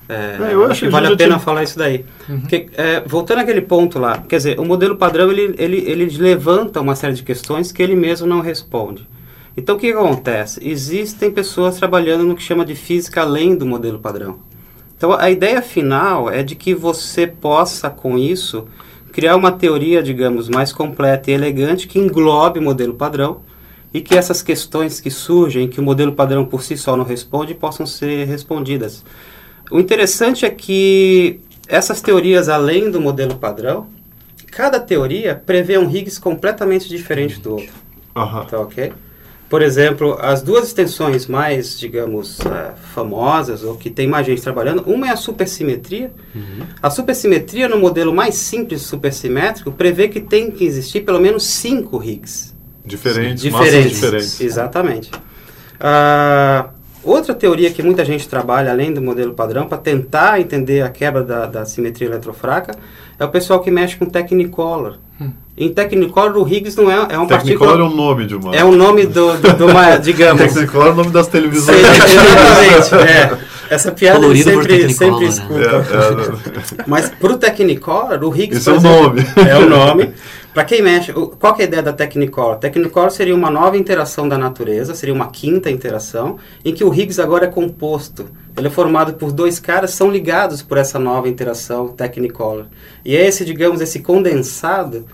É, 0.09 0.39
É, 0.41 0.55
eu 0.55 0.65
acho 0.65 0.85
que 0.85 0.91
vale 0.91 1.09
a 1.09 1.17
pena 1.17 1.39
falar 1.39 1.63
isso 1.63 1.79
daí. 1.79 2.05
Porque, 2.27 2.69
é, 2.75 3.01
voltando 3.01 3.41
àquele 3.41 3.61
ponto 3.61 3.99
lá, 3.99 4.19
quer 4.19 4.37
dizer, 4.37 4.61
o 4.61 4.65
modelo 4.65 4.97
padrão 4.97 5.31
ele, 5.31 5.55
ele, 5.59 5.79
ele 5.79 6.05
levanta 6.19 6.81
uma 6.81 6.95
série 6.95 7.15
de 7.15 7.23
questões 7.23 7.73
que 7.73 7.83
ele 7.83 7.97
mesmo 7.97 8.27
não 8.27 8.41
responde. 8.41 9.09
Então 9.57 9.77
o 9.77 9.79
que 9.79 9.93
acontece? 9.93 10.67
Existem 10.67 11.31
pessoas 11.31 11.77
trabalhando 11.77 12.25
no 12.25 12.35
que 12.35 12.43
chama 12.43 12.65
de 12.65 12.75
física 12.75 13.23
além 13.23 13.55
do 13.55 13.67
modelo 13.67 13.99
padrão. 13.99 14.39
Então, 14.97 15.13
a 15.19 15.29
ideia 15.33 15.61
final 15.61 16.31
é 16.31 16.45
de 16.45 16.55
que 16.55 16.77
você 16.77 17.27
possa, 17.27 17.91
com 17.91 18.17
isso, 18.17 18.69
criar 19.13 19.37
uma 19.37 19.53
teoria, 19.53 20.03
digamos, 20.03 20.49
mais 20.49 20.73
completa 20.73 21.31
e 21.31 21.35
elegante 21.35 21.87
que 21.87 21.99
englobe 21.99 22.59
o 22.59 22.63
modelo 22.63 22.95
padrão 22.95 23.43
e 23.93 24.01
que 24.01 24.17
essas 24.17 24.43
questões 24.43 25.01
que 25.01 25.11
surgem, 25.11 25.69
que 25.69 25.79
o 25.79 25.83
modelo 25.83 26.13
padrão 26.13 26.47
por 26.47 26.63
si 26.63 26.77
só 26.77 26.97
não 26.97 27.05
responde, 27.05 27.55
possam 27.55 27.87
ser 27.87 28.27
respondidas. 28.27 29.05
O 29.71 29.79
interessante 29.79 30.47
é 30.47 30.51
que 30.51 31.41
essas 31.69 32.01
teorias, 32.01 32.49
além 32.49 32.91
do 32.91 33.01
modelo 33.01 33.37
padrão, 33.37 33.87
cada 34.51 34.81
teoria 34.81 35.35
prevê 35.35 35.79
um 35.79 35.89
Higgs 35.89 36.21
completamente 36.21 36.89
diferente 36.89 37.39
do 37.41 37.53
outro. 37.53 37.73
Aham. 38.17 38.45
Tá 38.47 38.61
ok? 38.61 38.93
Por 39.53 39.61
exemplo, 39.61 40.17
as 40.19 40.41
duas 40.41 40.69
extensões 40.69 41.27
mais, 41.27 41.79
digamos, 41.79 42.41
eh, 42.41 42.73
famosas, 42.95 43.63
ou 43.63 43.77
que 43.77 43.91
tem 43.91 44.07
mais 44.09 44.25
gente 44.25 44.41
trabalhando, 44.41 44.83
uma 44.87 45.09
é 45.09 45.11
a 45.11 45.17
supersimetria. 45.17 46.11
A 46.83 46.89
supersimetria, 46.89 47.69
no 47.69 47.79
modelo 47.79 48.15
mais 48.15 48.35
simples 48.37 48.81
supersimétrico, 48.81 49.71
prevê 49.71 50.09
que 50.09 50.23
tem 50.23 50.51
que 50.51 50.65
existir 50.65 51.03
pelo 51.03 51.21
menos 51.21 51.45
cinco 51.45 52.03
Higgs. 52.03 52.55
Diferentes, 52.83 53.43
Diferentes. 53.43 54.01
diferentes. 54.01 54.41
Exatamente. 54.41 55.11
Ah, 55.79 56.71
outra 57.05 57.35
teoria 57.35 57.71
que 57.71 57.83
muita 57.83 58.07
gente 58.07 58.27
trabalha, 58.27 58.71
além 58.71 58.91
do 58.91 59.03
modelo 59.03 59.35
padrão, 59.35 59.69
para 59.69 59.77
tentar 59.77 60.41
entender 60.41 60.81
a 60.81 60.89
quebra 60.89 61.23
da, 61.23 61.45
da 61.45 61.67
simetria 61.67 62.09
eletrofraca, 62.09 62.75
é 63.19 63.25
o 63.27 63.29
pessoal 63.29 63.61
que 63.61 63.71
mexe 63.71 63.97
com 63.99 64.07
Technicolor. 64.07 64.97
Em 65.57 65.69
Technicolor, 65.69 66.37
o 66.39 66.49
Higgs 66.49 66.81
não 66.81 66.91
é, 66.91 67.15
é 67.15 67.19
um 67.19 67.27
Technicolor 67.27 67.75
é 67.75 67.79
partícula... 67.79 67.85
o 67.85 67.95
nome 67.95 68.27
de 68.27 68.35
uma. 68.35 68.57
É 68.57 68.65
o 68.65 68.73
nome 68.73 69.07
do, 69.07 69.37
do, 69.37 69.53
de 69.53 69.63
uma, 69.63 69.97
digamos... 70.01 70.43
Technicolor 70.43 70.89
é 70.89 70.91
o 70.91 70.95
nome 70.95 71.11
das 71.11 71.29
televisões. 71.29 71.79
Exatamente, 71.79 72.95
é. 73.11 73.39
Essa 73.71 73.91
piada 73.93 74.19
eu 74.19 74.23
Colorido 74.23 74.53
por 74.53 74.63
sempre, 74.65 74.93
sempre 74.93 75.25
né? 75.25 75.31
escuto. 75.31 75.61
É, 75.61 76.81
é, 76.81 76.85
Mas 76.87 77.09
pro 77.09 77.37
Technicolor, 77.37 78.23
o 78.23 78.35
Higgs... 78.35 78.59
Esse 78.59 78.69
é 78.69 78.73
o 78.73 78.77
exemplo, 78.77 79.03
nome. 79.03 79.27
É 79.49 79.57
o 79.57 79.69
nome. 79.69 80.13
Para 80.53 80.65
quem 80.65 80.83
mexe, 80.83 81.13
qual 81.13 81.55
que 81.55 81.63
é 81.63 81.65
a 81.65 81.69
ideia 81.69 81.83
da 81.83 81.95
Technicolor? 81.95 82.57
Technicolor 82.57 83.11
seria 83.11 83.35
uma 83.35 83.51
nova 83.51 83.79
interação 83.79 84.29
da 84.29 84.37
natureza, 84.37 84.95
seria 84.95 85.15
uma 85.15 85.29
quinta 85.29 85.71
interação, 85.71 86.37
em 86.63 86.75
que 86.75 86.85
o 86.85 86.93
Higgs 86.93 87.21
agora 87.21 87.47
é 87.47 87.49
composto. 87.49 88.27
Ele 88.57 88.67
é 88.67 88.71
formado 88.71 89.15
por 89.15 89.33
dois 89.33 89.59
caras, 89.59 89.93
são 89.93 90.11
ligados 90.11 90.63
por 90.63 90.77
essa 90.77 90.99
nova 90.99 91.29
interação 91.29 91.89
Technicolor. 91.89 92.67
E 93.05 93.17
é 93.17 93.27
esse, 93.27 93.45
digamos, 93.45 93.81
esse 93.81 94.01
condensado 94.01 95.07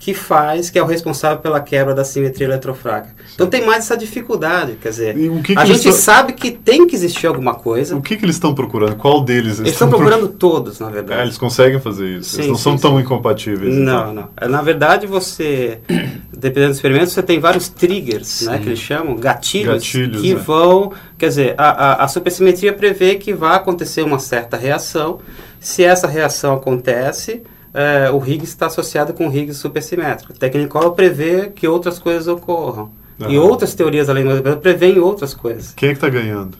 que 0.00 0.14
faz, 0.14 0.70
que 0.70 0.78
é 0.78 0.82
o 0.82 0.86
responsável 0.86 1.40
pela 1.40 1.60
quebra 1.60 1.94
da 1.94 2.02
simetria 2.04 2.46
eletrofraca. 2.46 3.14
Então 3.34 3.46
tem 3.46 3.66
mais 3.66 3.84
essa 3.84 3.94
dificuldade, 3.94 4.78
quer 4.80 4.88
dizer, 4.88 5.14
que 5.14 5.52
a 5.52 5.62
que 5.62 5.70
eles 5.72 5.82
gente 5.82 5.94
sabe 5.94 6.32
que 6.32 6.50
tem 6.50 6.86
que 6.86 6.96
existir 6.96 7.26
alguma 7.26 7.52
coisa, 7.54 7.94
O 7.94 8.00
que, 8.00 8.16
que 8.16 8.24
eles 8.24 8.36
estão 8.36 8.54
procurando? 8.54 8.96
Qual 8.96 9.20
deles 9.20 9.60
eles 9.60 9.72
estão 9.72 9.90
pro- 9.90 9.98
procurando 9.98 10.28
todos, 10.28 10.80
na 10.80 10.88
verdade. 10.88 11.20
É, 11.20 11.24
eles 11.24 11.36
conseguem 11.36 11.78
fazer 11.80 12.16
isso. 12.16 12.30
Sim, 12.30 12.36
eles 12.38 12.48
não 12.48 12.56
sim, 12.56 12.62
são 12.62 12.78
tão 12.78 12.96
sim. 12.96 13.02
incompatíveis. 13.02 13.74
Não, 13.74 14.00
então. 14.00 14.14
não. 14.14 14.28
É, 14.38 14.48
Na 14.48 14.62
verdade, 14.62 15.06
você, 15.06 15.80
dependendo 16.32 16.72
do 16.72 16.76
experimento, 16.76 17.10
você 17.10 17.22
tem 17.22 17.38
vários 17.38 17.68
triggers, 17.68 18.40
né, 18.40 18.58
que 18.58 18.70
eles 18.70 18.78
chamam, 18.78 19.16
gatilhos, 19.16 19.74
Gatilhos, 19.74 20.22
que 20.22 20.32
né? 20.34 20.40
vão... 20.40 20.92
Quer 21.18 21.28
dizer, 21.28 21.54
a, 21.58 21.68
a, 21.68 22.04
a 22.04 22.08
supersimetria 22.08 22.72
prevê 22.72 23.16
que 23.16 23.34
vai 23.34 23.54
acontecer 23.54 24.02
uma 24.02 24.18
certa 24.18 24.56
reação. 24.56 25.18
Se 25.60 25.84
essa 25.84 26.06
reação 26.06 26.54
acontece, 26.54 27.42
é, 27.74 28.10
o 28.10 28.18
Higgs 28.18 28.44
está 28.52 28.66
associado 28.66 29.12
com 29.14 29.28
o 29.28 29.30
Higgs 29.34 29.54
supersimétrico. 29.60 30.32
O 30.32 30.36
Technicolor 30.36 30.92
prevê 30.92 31.48
que 31.54 31.66
outras 31.68 31.98
coisas 31.98 32.26
ocorram. 32.28 32.90
E 33.20 33.36
Aham. 33.36 33.40
outras 33.44 33.74
teorias 33.74 34.08
além 34.08 34.24
do 34.24 34.30
modelo 34.30 34.56
prevêem 34.56 34.98
outras 34.98 35.34
coisas. 35.34 35.72
Quem 35.74 35.90
é 35.90 35.92
que 35.92 35.98
está 35.98 36.08
ganhando? 36.08 36.56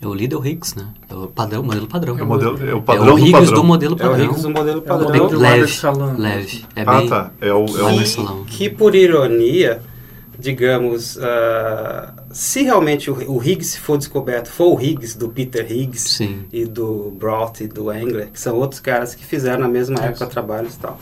É 0.00 0.06
o 0.06 0.14
líder 0.14 0.36
Higgs, 0.46 0.76
né? 0.78 0.86
É 1.10 1.14
o 1.14 1.26
padrão, 1.26 1.62
o 1.62 1.64
modelo 1.64 1.86
padrão. 1.88 2.18
É 2.18 2.22
o, 2.22 2.26
modelo, 2.26 2.58
é 2.68 2.74
o 2.74 2.78
É 2.78 2.80
padrão 2.82 3.14
o 3.14 3.16
do 3.16 3.18
Higgs 3.18 3.32
padrão. 3.32 3.54
do 3.54 3.64
modelo 3.64 3.92
É 3.92 3.96
o 3.96 3.98
padrão. 4.08 4.24
Higgs 4.26 4.42
do 4.42 4.50
modelo 4.50 4.78
É 4.78 4.80
o 4.80 4.82
padrão. 4.82 5.06
modelo 5.08 5.28
de 5.28 5.36
leve, 5.36 5.72
leve. 6.18 6.64
É 6.76 6.82
ah, 6.86 6.98
bem... 6.98 7.08
tá. 7.08 7.30
É 7.40 7.52
o, 7.52 7.64
é 7.64 7.68
Que- 7.68 8.02
o, 8.02 8.06
Salam. 8.06 8.44
que 8.44 8.68
por 8.70 8.94
ironia, 8.94 9.80
digamos, 10.38 11.18
ah, 11.20 12.12
se 12.34 12.64
realmente 12.64 13.08
o, 13.08 13.32
o 13.32 13.42
Higgs 13.42 13.78
for 13.78 13.96
descoberto, 13.96 14.48
for 14.48 14.76
o 14.76 14.82
Higgs 14.82 15.16
do 15.16 15.28
Peter 15.28 15.70
Higgs 15.70 16.16
Sim. 16.16 16.44
e 16.52 16.64
do 16.64 17.12
Braut 17.16 17.62
e 17.62 17.68
do 17.68 17.92
Engler, 17.92 18.28
que 18.32 18.40
são 18.40 18.56
outros 18.56 18.80
caras 18.80 19.14
que 19.14 19.24
fizeram 19.24 19.60
na 19.60 19.68
mesma 19.68 20.00
época 20.00 20.26
trabalhos 20.26 20.74
e 20.74 20.78
tal. 20.80 20.98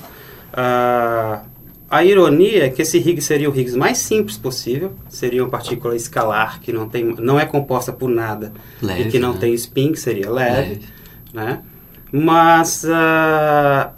Ah, 0.52 1.42
a 1.90 2.04
ironia 2.04 2.66
é 2.66 2.68
que 2.68 2.82
esse 2.82 2.98
Higgs 2.98 3.22
seria 3.22 3.48
o 3.48 3.58
Higgs 3.58 3.74
mais 3.78 3.96
simples 3.96 4.36
possível, 4.36 4.92
seria 5.08 5.42
uma 5.42 5.48
partícula 5.48 5.96
escalar 5.96 6.60
que 6.60 6.70
não, 6.70 6.86
tem, 6.86 7.02
não 7.18 7.40
é 7.40 7.46
composta 7.46 7.94
por 7.94 8.10
nada 8.10 8.52
Leve, 8.82 9.02
e 9.04 9.10
que 9.10 9.18
não 9.18 9.32
né? 9.32 9.38
tem 9.40 9.54
spin, 9.54 9.92
que 9.92 10.00
seria 10.00 10.30
leve 10.30 10.68
Leve. 10.68 10.80
né? 11.32 11.62
Mas 12.12 12.84
ah, 12.86 13.94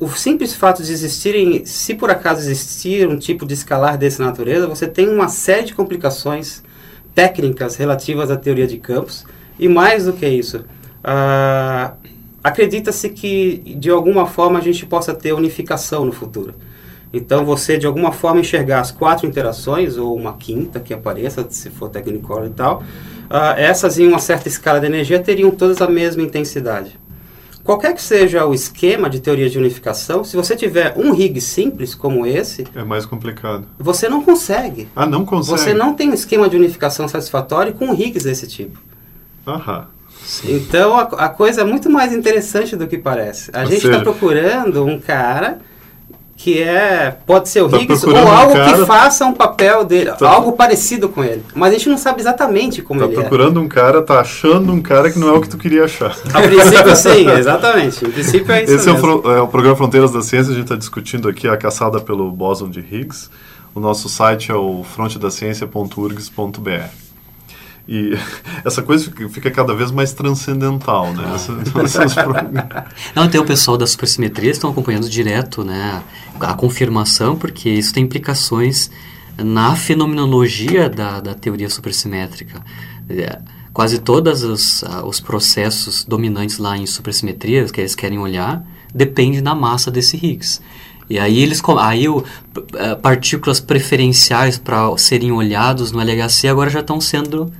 o 0.00 0.08
simples 0.08 0.54
fato 0.54 0.82
de 0.82 0.90
existirem, 0.90 1.62
se 1.66 1.94
por 1.94 2.10
acaso 2.10 2.40
existir 2.40 3.06
um 3.06 3.18
tipo 3.18 3.44
de 3.44 3.52
escalar 3.52 3.98
dessa 3.98 4.24
natureza, 4.24 4.66
você 4.66 4.88
tem 4.88 5.10
uma 5.10 5.28
série 5.28 5.66
de 5.66 5.74
complicações 5.74 6.62
técnicas 7.20 7.76
relativas 7.76 8.30
à 8.30 8.36
teoria 8.36 8.66
de 8.66 8.78
campos 8.78 9.26
e 9.58 9.68
mais 9.68 10.06
do 10.06 10.14
que 10.14 10.26
isso, 10.26 10.64
acredita-se 12.42 13.10
que 13.10 13.76
de 13.78 13.90
alguma 13.90 14.24
forma 14.24 14.58
a 14.58 14.62
gente 14.62 14.86
possa 14.86 15.12
ter 15.12 15.34
unificação 15.34 16.06
no 16.06 16.12
futuro. 16.12 16.54
Então 17.12 17.44
você 17.44 17.76
de 17.76 17.86
alguma 17.86 18.10
forma 18.10 18.40
enxergar 18.40 18.80
as 18.80 18.90
quatro 18.90 19.26
interações 19.26 19.98
ou 19.98 20.16
uma 20.16 20.32
quinta 20.38 20.80
que 20.80 20.94
apareça, 20.94 21.46
se 21.50 21.68
for 21.68 21.90
Technicolor 21.90 22.46
e 22.46 22.50
tal, 22.50 22.82
ah, 23.28 23.54
essas 23.58 23.98
em 23.98 24.08
uma 24.08 24.18
certa 24.18 24.48
escala 24.48 24.80
de 24.80 24.86
energia 24.86 25.18
teriam 25.18 25.50
todas 25.50 25.82
a 25.82 25.88
mesma 25.88 26.22
intensidade. 26.22 26.98
Qualquer 27.70 27.94
que 27.94 28.02
seja 28.02 28.44
o 28.44 28.52
esquema 28.52 29.08
de 29.08 29.20
teoria 29.20 29.48
de 29.48 29.56
unificação, 29.56 30.24
se 30.24 30.36
você 30.36 30.56
tiver 30.56 30.92
um 30.96 31.14
Higgs 31.14 31.46
simples 31.46 31.94
como 31.94 32.26
esse, 32.26 32.66
É 32.74 32.82
mais 32.82 33.06
complicado. 33.06 33.64
você 33.78 34.08
não 34.08 34.24
consegue. 34.24 34.88
Ah, 34.96 35.06
não 35.06 35.24
consegue? 35.24 35.56
Você 35.56 35.72
não 35.72 35.94
tem 35.94 36.10
um 36.10 36.12
esquema 36.12 36.48
de 36.48 36.56
unificação 36.56 37.06
satisfatório 37.06 37.72
com 37.72 37.94
Higgs 37.94 38.24
desse 38.24 38.48
tipo. 38.48 38.80
Aham. 39.46 39.86
Então 40.44 40.96
a, 40.98 41.02
a 41.02 41.28
coisa 41.28 41.60
é 41.60 41.64
muito 41.64 41.88
mais 41.88 42.12
interessante 42.12 42.74
do 42.74 42.88
que 42.88 42.98
parece. 42.98 43.52
A 43.54 43.60
Ou 43.60 43.66
gente 43.66 43.86
está 43.86 44.00
procurando 44.00 44.84
um 44.84 44.98
cara 44.98 45.60
que 46.42 46.62
é 46.62 47.14
pode 47.26 47.50
ser 47.50 47.60
o 47.62 47.68
Tá 47.68 47.76
Higgs 47.76 48.06
ou 48.06 48.14
um 48.14 48.28
algo 48.32 48.54
cara- 48.54 48.72
que 48.78 48.86
faça 48.86 49.26
um 49.26 49.34
papel 49.34 49.84
dele, 49.84 50.10
Tá- 50.12 50.30
algo 50.30 50.52
parecido 50.52 51.06
com 51.10 51.22
ele. 51.22 51.44
Mas 51.54 51.74
a 51.74 51.76
gente 51.76 51.90
não 51.90 51.98
sabe 51.98 52.22
exatamente 52.22 52.80
como 52.80 53.00
Tá 53.00 53.04
ele 53.06 53.14
procurando 53.14 53.60
um 53.60 53.68
cara, 53.68 54.00
tá 54.00 54.20
achando 54.20 54.72
um 54.72 54.80
cara 54.80 55.10
que 55.10 55.18
não 55.18 55.28
é 55.28 55.32
o 55.32 55.40
que 55.42 55.50
tu 55.50 55.58
queria 55.58 55.84
achar. 55.84 56.16
é. 56.32 56.38
A 56.38 56.42
princípio 56.42 56.96
sim, 57.14 57.28
exatamente. 57.30 58.06
Em 58.06 58.10
princípio 58.10 58.50
é 58.52 58.64
isso 58.64 58.72
Esse 58.74 58.88
é 58.88 58.92
o, 58.92 58.94
mesmo. 58.94 59.22
é 59.30 59.40
o 59.42 59.48
programa 59.48 59.76
Fronteiras 59.76 60.12
da 60.12 60.22
Ciência, 60.22 60.52
a 60.52 60.54
gente 60.54 60.64
está 60.64 60.76
discutindo 60.76 61.28
aqui 61.28 61.46
a 61.46 61.58
caçada 61.58 62.00
pelo 62.00 62.30
bóson 62.30 62.70
de 62.70 62.80
Higgs. 62.80 63.28
O 63.74 63.80
nosso 63.80 64.08
site 64.08 64.50
é 64.50 64.54
o 64.54 64.82
frontedaciencia.urgs.br. 64.82 67.09
E 67.90 68.16
essa 68.64 68.82
coisa 68.82 69.04
fica, 69.04 69.28
fica 69.28 69.50
cada 69.50 69.74
vez 69.74 69.90
mais 69.90 70.12
transcendental, 70.12 71.12
né? 71.12 71.24
Essas 71.82 72.14
pro- 72.14 72.34
Não, 73.16 73.28
tem 73.28 73.40
o 73.40 73.44
pessoal 73.44 73.76
da 73.76 73.86
supersimetria 73.86 74.52
estão 74.52 74.70
acompanhando 74.70 75.10
direto 75.10 75.64
né, 75.64 76.00
a 76.38 76.54
confirmação, 76.54 77.36
porque 77.36 77.68
isso 77.68 77.92
tem 77.92 78.04
implicações 78.04 78.88
na 79.36 79.74
fenomenologia 79.74 80.88
da, 80.88 81.18
da 81.18 81.34
teoria 81.34 81.68
supersimétrica. 81.68 82.62
É, 83.08 83.40
quase 83.72 83.98
todos 83.98 84.44
os, 84.44 84.84
ah, 84.84 85.04
os 85.04 85.18
processos 85.18 86.04
dominantes 86.04 86.58
lá 86.58 86.76
em 86.76 86.86
supersimetria, 86.86 87.64
que 87.64 87.80
eles 87.80 87.96
querem 87.96 88.20
olhar, 88.20 88.64
dependem 88.94 89.42
da 89.42 89.54
massa 89.54 89.90
desse 89.90 90.16
Higgs. 90.16 90.60
E 91.08 91.18
aí 91.18 91.40
eles 91.40 91.60
aí 91.80 92.08
o, 92.08 92.22
eh, 92.74 92.94
partículas 92.94 93.58
preferenciais 93.58 94.58
para 94.58 94.96
serem 94.96 95.32
olhados 95.32 95.90
no 95.90 96.00
LHC 96.00 96.46
agora 96.46 96.70
já 96.70 96.78
estão 96.78 97.00
sendo 97.00 97.52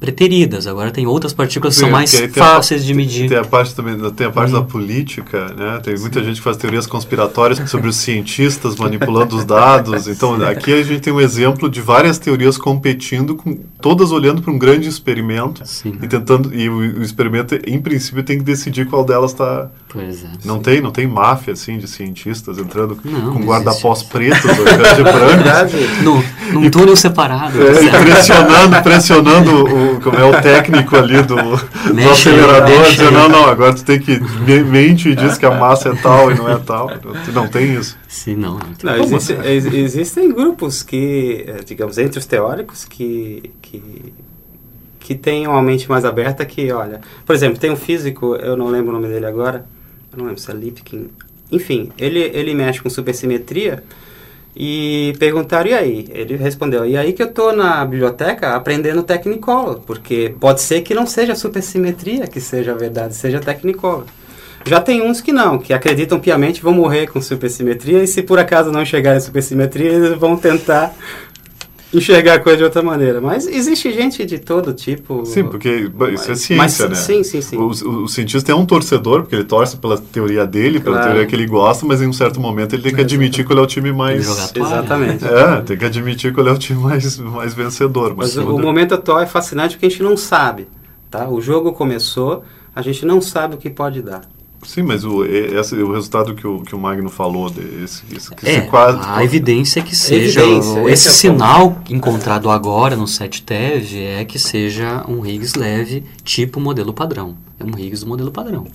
preteridas. 0.00 0.66
Agora 0.66 0.90
tem 0.90 1.06
outras 1.06 1.32
partículas 1.32 1.74
que 1.74 1.80
são 1.80 1.88
Sim, 1.88 1.92
mais 1.92 2.10
tem 2.12 2.24
a- 2.26 2.30
fáceis 2.30 2.84
de 2.84 2.94
medir. 2.94 3.28
Tem 3.28 3.38
a 3.38 3.44
parte 3.44 3.74
também, 3.74 3.98
tem 4.12 4.26
a 4.26 4.30
parte 4.30 4.52
Uhum. 4.52 4.60
da 4.60 4.66
política, 4.66 5.46
né? 5.56 5.80
Tem 5.82 5.96
muita 5.98 6.22
gente 6.22 6.36
que 6.36 6.42
faz 6.42 6.56
teorias 6.56 6.86
conspiratórias 6.86 7.58
sobre 7.70 7.88
os 7.88 7.96
cientistas 7.96 8.76
manipulando 8.76 9.36
os 9.36 9.44
dados. 9.44 10.08
Então, 10.08 10.34
aqui 10.46 10.72
a 10.72 10.82
gente 10.82 11.00
tem 11.00 11.12
um 11.12 11.20
exemplo 11.20 11.68
de 11.68 11.80
várias 11.80 12.18
teorias 12.18 12.58
competindo, 12.58 13.34
com, 13.36 13.58
todas 13.80 14.10
olhando 14.12 14.42
para 14.42 14.50
um 14.52 14.58
grande 14.58 14.88
experimento 14.88 15.62
Sim. 15.64 15.98
e 16.02 16.06
tentando. 16.08 16.54
E 16.54 16.68
o, 16.68 16.76
o 16.78 17.02
experimento, 17.02 17.54
em 17.66 17.80
princípio, 17.80 18.22
tem 18.22 18.38
que 18.38 18.44
decidir 18.44 18.86
qual 18.86 19.04
delas 19.04 19.32
está. 19.32 19.68
Pois 19.88 20.24
é. 20.24 20.28
Não 20.44 20.58
tem, 20.58 20.80
não 20.80 20.90
tem 20.90 21.06
máfia 21.06 21.52
assim 21.52 21.78
de 21.78 21.86
cientistas 21.86 22.58
entrando 22.58 22.98
Não, 23.04 23.32
com 23.32 23.38
não 23.38 23.46
guarda-pós 23.46 24.02
pretos 24.02 24.40
de 24.42 25.02
brancos. 25.02 25.34
verdade, 25.34 25.76
No, 26.02 26.24
num 26.52 26.68
túnel 26.70 26.96
separado. 26.96 27.56
É, 27.62 28.00
pressionando, 28.02 28.76
pressionando 29.08 29.64
o, 29.64 30.00
como 30.00 30.16
é 30.16 30.24
o 30.24 30.40
técnico 30.40 30.96
ali 30.96 31.20
do, 31.22 31.36
do 31.36 31.98
aí, 31.98 32.04
acelerador, 32.08 32.68
mexe 32.78 32.90
dizendo, 32.92 33.08
aí. 33.08 33.14
não, 33.14 33.28
não, 33.28 33.44
agora 33.46 33.74
tu 33.74 33.84
tem 33.84 34.00
que 34.00 34.18
me- 34.18 34.64
mente 34.64 35.10
e 35.10 35.14
diz 35.14 35.36
que 35.36 35.44
a 35.44 35.50
massa 35.50 35.90
é 35.90 35.94
tal 35.94 36.30
e 36.30 36.34
não 36.34 36.48
é 36.50 36.56
tal. 36.58 36.90
Não 37.32 37.46
tem 37.48 37.74
isso. 37.74 37.96
Sim, 38.08 38.36
não. 38.36 38.54
Não, 38.82 38.98
Como 38.98 39.16
existe- 39.16 39.32
ex- 39.44 39.66
existem 39.66 40.32
grupos 40.32 40.82
que, 40.82 41.44
eh, 41.46 41.60
digamos, 41.64 41.98
entre 41.98 42.18
os 42.18 42.26
teóricos 42.26 42.84
que, 42.84 43.50
que, 43.60 43.82
que 44.98 45.14
tenham 45.14 45.52
uma 45.52 45.62
mente 45.62 45.88
mais 45.88 46.04
aberta 46.04 46.44
que, 46.46 46.72
olha... 46.72 47.00
Por 47.26 47.34
exemplo, 47.34 47.58
tem 47.58 47.70
um 47.70 47.76
físico, 47.76 48.34
eu 48.36 48.56
não 48.56 48.68
lembro 48.68 48.90
o 48.90 48.92
nome 48.94 49.08
dele 49.12 49.26
agora, 49.26 49.66
eu 50.12 50.18
não 50.18 50.26
lembro 50.26 50.40
se 50.40 50.50
é 50.50 50.54
Lipkin. 50.54 51.08
Enfim, 51.52 51.90
ele, 51.98 52.20
ele 52.32 52.54
mexe 52.54 52.80
com 52.80 52.88
supersimetria 52.88 53.82
e 54.56 55.14
perguntaram, 55.18 55.70
e 55.70 55.74
aí? 55.74 56.06
Ele 56.10 56.36
respondeu, 56.36 56.86
e 56.86 56.96
aí 56.96 57.12
que 57.12 57.22
eu 57.22 57.28
estou 57.28 57.54
na 57.54 57.84
biblioteca 57.84 58.54
aprendendo 58.54 59.02
Technicolor, 59.02 59.80
porque 59.80 60.34
pode 60.38 60.60
ser 60.60 60.82
que 60.82 60.94
não 60.94 61.06
seja 61.06 61.34
supersimetria 61.34 62.26
que 62.26 62.40
seja 62.40 62.72
a 62.72 62.76
verdade, 62.76 63.14
seja 63.14 63.40
Technicolor. 63.40 64.04
Já 64.66 64.80
tem 64.80 65.02
uns 65.02 65.20
que 65.20 65.30
não, 65.30 65.58
que 65.58 65.74
acreditam 65.74 66.18
piamente 66.18 66.62
vão 66.62 66.72
morrer 66.72 67.06
com 67.06 67.20
supersimetria 67.20 68.02
e 68.02 68.06
se 68.06 68.22
por 68.22 68.38
acaso 68.38 68.72
não 68.72 68.82
chegarem 68.82 69.18
a 69.18 69.20
supersimetria, 69.20 69.90
eles 69.90 70.18
vão 70.18 70.38
tentar 70.38 70.94
enxergar 71.98 72.34
a 72.34 72.38
coisa 72.38 72.58
de 72.58 72.64
outra 72.64 72.82
maneira. 72.82 73.20
Mas 73.20 73.46
existe 73.46 73.92
gente 73.92 74.24
de 74.24 74.38
todo 74.38 74.72
tipo. 74.72 75.24
Sim, 75.24 75.44
porque 75.44 75.90
isso 76.12 76.30
é 76.30 76.34
ciência, 76.34 76.56
mas, 76.56 76.78
né? 76.78 76.94
Sim, 76.94 77.22
sim, 77.22 77.40
sim. 77.40 77.56
O, 77.56 77.70
o, 77.70 78.04
o, 78.04 78.08
cientista 78.08 78.52
é 78.52 78.54
um 78.54 78.66
torcedor, 78.66 79.22
porque 79.22 79.34
ele 79.34 79.44
torce 79.44 79.76
pela 79.76 79.98
teoria 79.98 80.46
dele, 80.46 80.80
pela 80.80 80.96
Claro. 80.96 81.10
teoria 81.12 81.26
que 81.26 81.34
ele 81.34 81.46
gosta, 81.46 81.84
mas 81.86 82.00
em 82.00 82.06
um 82.06 82.12
certo 82.12 82.40
momento 82.40 82.74
ele 82.74 82.82
tem 82.82 82.94
que 82.94 83.00
admitir 83.00 83.44
qual 83.44 83.58
é 83.58 83.62
o 83.62 83.66
time 83.66 83.92
mais... 83.92 84.26
Exatamente. 84.54 85.24
É, 85.24 85.60
tem 85.62 85.76
que 85.76 85.84
admitir 85.84 86.32
qual 86.32 86.46
é 86.46 86.52
o 86.52 86.58
time 86.58 86.80
mais, 86.80 87.18
mais 87.18 87.54
vencedor. 87.54 88.14
Mas, 88.16 88.36
Mas 88.36 88.46
o, 88.46 88.56
o 88.56 88.58
momento 88.58 88.94
atual 88.94 89.20
é 89.20 89.26
fascinante 89.26 89.74
porque 89.74 89.86
a 89.86 89.88
gente 89.88 90.02
não 90.02 90.16
sabe. 90.16 90.68
Tá? 91.10 91.28
O 91.28 91.40
jogo 91.40 91.72
começou, 91.72 92.44
a 92.74 92.82
gente 92.82 93.06
não 93.06 93.20
sabe 93.20 93.54
o 93.54 93.58
que 93.58 93.70
pode 93.70 94.02
dar. 94.02 94.22
Sim, 94.64 94.82
mas 94.82 95.04
o, 95.04 95.24
e- 95.24 95.54
esse, 95.58 95.74
o 95.76 95.92
resultado 95.92 96.34
que 96.34 96.46
o, 96.46 96.60
que 96.62 96.74
o 96.74 96.78
Magno 96.78 97.08
falou, 97.10 97.50
desse, 97.50 98.02
esse, 98.14 98.34
que 98.34 98.48
É, 98.48 98.58
esse 98.58 98.66
quadro... 98.68 99.00
a 99.04 99.22
evidência 99.22 99.80
é 99.80 99.82
que 99.82 99.94
seja, 99.94 100.40
Evidência, 100.42 100.80
esse 100.90 101.08
esse 101.08 101.26
é 101.28 101.30
o 101.30 101.34
ponto. 101.34 101.44
sinal 101.44 101.82
encontrado 101.90 102.50
agora 102.50 102.96
no 102.96 103.04
7TeV 103.04 103.96
é 104.20 104.24
que 104.24 104.38
seja 104.38 105.04
um 105.08 105.24
Higgs 105.24 105.58
leve 105.58 106.04
tipo 106.24 106.58
modelo 106.58 106.92
padrão. 106.92 107.36
É 107.60 107.64
um 107.64 107.70
Higgs 107.78 108.00
do 108.04 108.08
modelo 108.08 108.30
padrão. 108.32 108.66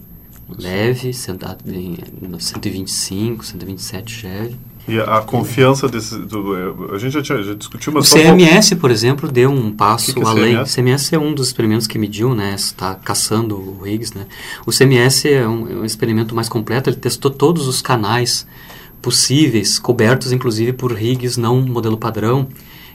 Leve, 0.57 1.13
senta- 1.13 1.57
em- 1.67 1.97
no 2.21 2.39
125, 2.39 3.45
127 3.45 4.21
GeV. 4.21 4.55
E 4.89 4.99
a 4.99 5.21
confiança 5.21 5.87
desse. 5.87 6.17
Do, 6.17 6.55
é, 6.55 6.95
a 6.95 6.97
gente 6.97 7.13
já, 7.13 7.21
tinha, 7.21 7.41
já 7.43 7.53
discutiu, 7.53 7.93
mas. 7.93 8.11
O 8.11 8.15
CMS, 8.15 8.73
por 8.75 8.91
exemplo, 8.91 9.31
deu 9.31 9.51
um 9.51 9.71
passo 9.71 10.13
que 10.13 10.19
que 10.19 10.25
é 10.25 10.29
além. 10.29 10.53
CMS? 10.55 10.75
CMS? 10.75 11.13
é 11.13 11.19
um 11.19 11.33
dos 11.33 11.47
experimentos 11.47 11.87
que 11.87 11.97
mediu, 11.97 12.33
né? 12.33 12.53
Está 12.55 12.95
caçando 12.95 13.55
o 13.55 13.85
Higgs, 13.85 14.17
né? 14.17 14.25
O 14.65 14.71
CMS 14.71 15.25
é 15.25 15.47
um, 15.47 15.69
é 15.69 15.75
um 15.75 15.85
experimento 15.85 16.35
mais 16.35 16.49
completo, 16.49 16.89
ele 16.89 16.97
testou 16.97 17.31
todos 17.31 17.67
os 17.67 17.81
canais 17.81 18.47
possíveis, 19.01 19.79
cobertos 19.79 20.31
inclusive 20.31 20.73
por 20.73 20.91
Higgs 21.01 21.39
não 21.39 21.61
modelo 21.61 21.97
padrão 21.97 22.47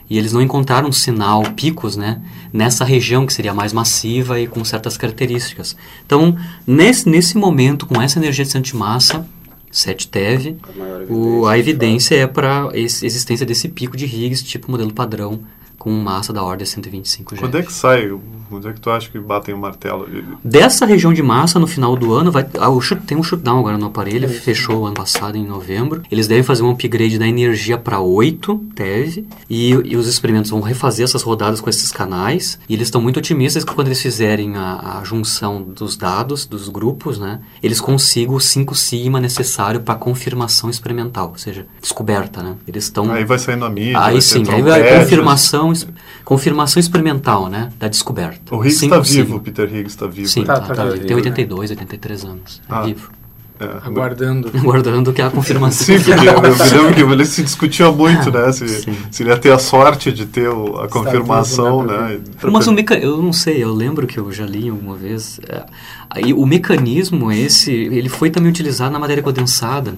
e 0.09 0.17
eles 0.17 0.33
não 0.33 0.41
encontraram 0.41 0.91
sinal, 0.91 1.43
picos, 1.55 1.95
né, 1.95 2.21
nessa 2.53 2.85
região 2.85 3.25
que 3.25 3.33
seria 3.33 3.53
mais 3.53 3.73
massiva 3.73 4.39
e 4.39 4.47
com 4.47 4.63
certas 4.63 4.97
características. 4.97 5.75
Então, 6.05 6.37
nesse, 6.65 7.09
nesse 7.09 7.37
momento, 7.37 7.85
com 7.85 8.01
essa 8.01 8.19
energia 8.19 8.45
de 8.45 8.57
antimassa, 8.57 9.27
7TeV, 9.75 10.55
a 11.47 11.59
evidência 11.59 12.15
é 12.15 12.25
para 12.25 12.69
a 12.69 12.77
existência 12.77 13.45
desse 13.45 13.67
pico 13.67 13.97
de 13.97 14.05
Higgs, 14.05 14.43
tipo 14.43 14.71
modelo 14.71 14.93
padrão 14.93 15.41
com 15.85 15.91
massa 15.91 16.33
da 16.33 16.41
ordem 16.41 16.63
de 16.65 16.71
125 16.71 17.35
Quando 17.35 17.53
é 17.55 17.59
GeV. 17.59 17.67
que 17.67 17.71
sai? 17.73 18.11
Onde 18.51 18.67
é 18.67 18.73
que 18.73 18.79
tu 18.81 18.89
acha 18.89 19.07
que 19.07 19.19
batem 19.19 19.53
o 19.53 19.57
martelo? 19.57 20.07
Dessa 20.43 20.83
região 20.83 21.13
de 21.13 21.21
massa, 21.21 21.59
no 21.59 21.67
final 21.67 21.95
do 21.95 22.11
ano, 22.11 22.31
vai, 22.31 22.43
ah, 22.59 22.69
o 22.69 22.81
shoot- 22.81 23.03
tem 23.05 23.15
um 23.15 23.21
shutdown 23.21 23.59
agora 23.59 23.77
no 23.77 23.85
aparelho, 23.85 24.27
fechou 24.27 24.81
o 24.81 24.85
ano 24.87 24.95
passado, 24.95 25.37
em 25.37 25.45
novembro. 25.45 26.01
Eles 26.11 26.27
devem 26.27 26.41
fazer 26.43 26.63
um 26.63 26.71
upgrade 26.71 27.19
da 27.19 27.27
energia 27.27 27.77
para 27.77 27.99
8 27.99 28.57
TeV, 28.73 29.25
e, 29.47 29.69
e 29.71 29.95
os 29.95 30.07
experimentos 30.07 30.49
vão 30.49 30.59
refazer 30.61 31.03
essas 31.03 31.21
rodadas 31.21 31.61
com 31.61 31.69
esses 31.69 31.91
canais, 31.91 32.57
e 32.67 32.73
eles 32.73 32.87
estão 32.87 32.99
muito 32.99 33.17
otimistas 33.17 33.63
que 33.63 33.71
quando 33.75 33.87
eles 33.89 34.01
fizerem 34.01 34.55
a, 34.55 34.99
a 34.99 35.03
junção 35.03 35.61
dos 35.61 35.95
dados, 35.95 36.47
dos 36.47 36.67
grupos, 36.67 37.19
né, 37.19 37.41
eles 37.61 37.79
consigam 37.79 38.33
o 38.35 38.39
5 38.41 38.73
sigma 38.73 39.19
necessário 39.19 39.81
para 39.81 39.93
confirmação 39.95 40.69
experimental, 40.69 41.29
ou 41.29 41.37
seja, 41.37 41.67
descoberta, 41.79 42.41
né. 42.41 42.55
Eles 42.67 42.85
estão... 42.85 43.11
Aí 43.11 43.23
vai 43.23 43.37
sair 43.37 43.55
na 43.55 43.69
mídia. 43.69 43.99
Aí 44.01 44.19
sim, 44.19 44.43
aí 44.49 44.61
vai 44.63 44.79
trompetes. 44.81 44.99
confirmação, 45.03 45.71
confirmação 46.23 46.79
experimental, 46.79 47.49
né, 47.49 47.71
da 47.79 47.87
descoberta. 47.87 48.53
O 48.55 48.59
Higgs 48.63 48.83
está 48.85 48.99
vivo, 48.99 49.35
o 49.37 49.39
Peter 49.39 49.65
Higgs 49.65 49.87
está 49.95 50.07
vivo. 50.07 50.27
Sim, 50.29 50.41
né? 50.41 50.45
Tá, 50.47 50.59
tá, 50.59 50.67
tá 50.67 50.75
tá 50.75 50.83
vivo, 50.83 50.93
vivo. 50.95 51.05
Tem 51.07 51.15
né? 51.15 51.21
82, 51.21 51.69
83 51.71 52.23
anos. 52.25 52.61
É 52.69 52.73
Ah. 52.73 52.81
vivo. 52.81 53.11
É. 53.57 53.87
Aguardando. 53.87 54.51
Guardando 54.61 55.13
que 55.13 55.21
é 55.21 55.25
a 55.25 55.29
confirmação. 55.29 55.85
Sim, 55.85 56.03
porque 56.03 56.11
eu 56.27 56.41
me 56.41 56.49
lembro 56.81 56.93
que 56.93 57.01
ele 57.13 57.25
se 57.25 57.41
discutia 57.41 57.89
muito, 57.89 58.29
né? 58.29 58.51
Se, 58.51 58.67
se 58.67 59.23
ele 59.23 59.29
ia 59.29 59.37
ter 59.37 59.53
a 59.53 59.57
sorte 59.57 60.11
de 60.11 60.25
ter 60.25 60.49
o- 60.49 60.77
a 60.77 60.89
confirmação, 60.89 61.79
vivo, 61.87 61.93
né, 61.93 62.17
né? 62.17 62.21
Mas 62.51 62.67
o 62.67 62.73
meca... 62.73 62.97
eu 62.97 63.21
não 63.21 63.31
sei, 63.31 63.63
eu 63.63 63.73
lembro 63.73 64.05
que 64.07 64.17
eu 64.19 64.29
já 64.29 64.45
li 64.45 64.67
alguma 64.67 64.97
vez. 64.97 65.39
é, 65.47 65.63
aí 66.09 66.33
o 66.33 66.45
mecanismo 66.45 67.31
esse, 67.31 67.71
ele 67.71 68.09
foi 68.09 68.29
também 68.29 68.49
utilizado 68.49 68.91
na 68.91 68.99
matéria 68.99 69.23
condensada. 69.23 69.93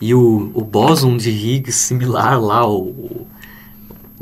E 0.00 0.14
o, 0.14 0.52
o 0.54 0.62
bóson 0.62 1.16
de 1.16 1.30
Higgs 1.30 1.72
similar 1.78 2.40
lá, 2.40 2.64
o 2.64 3.26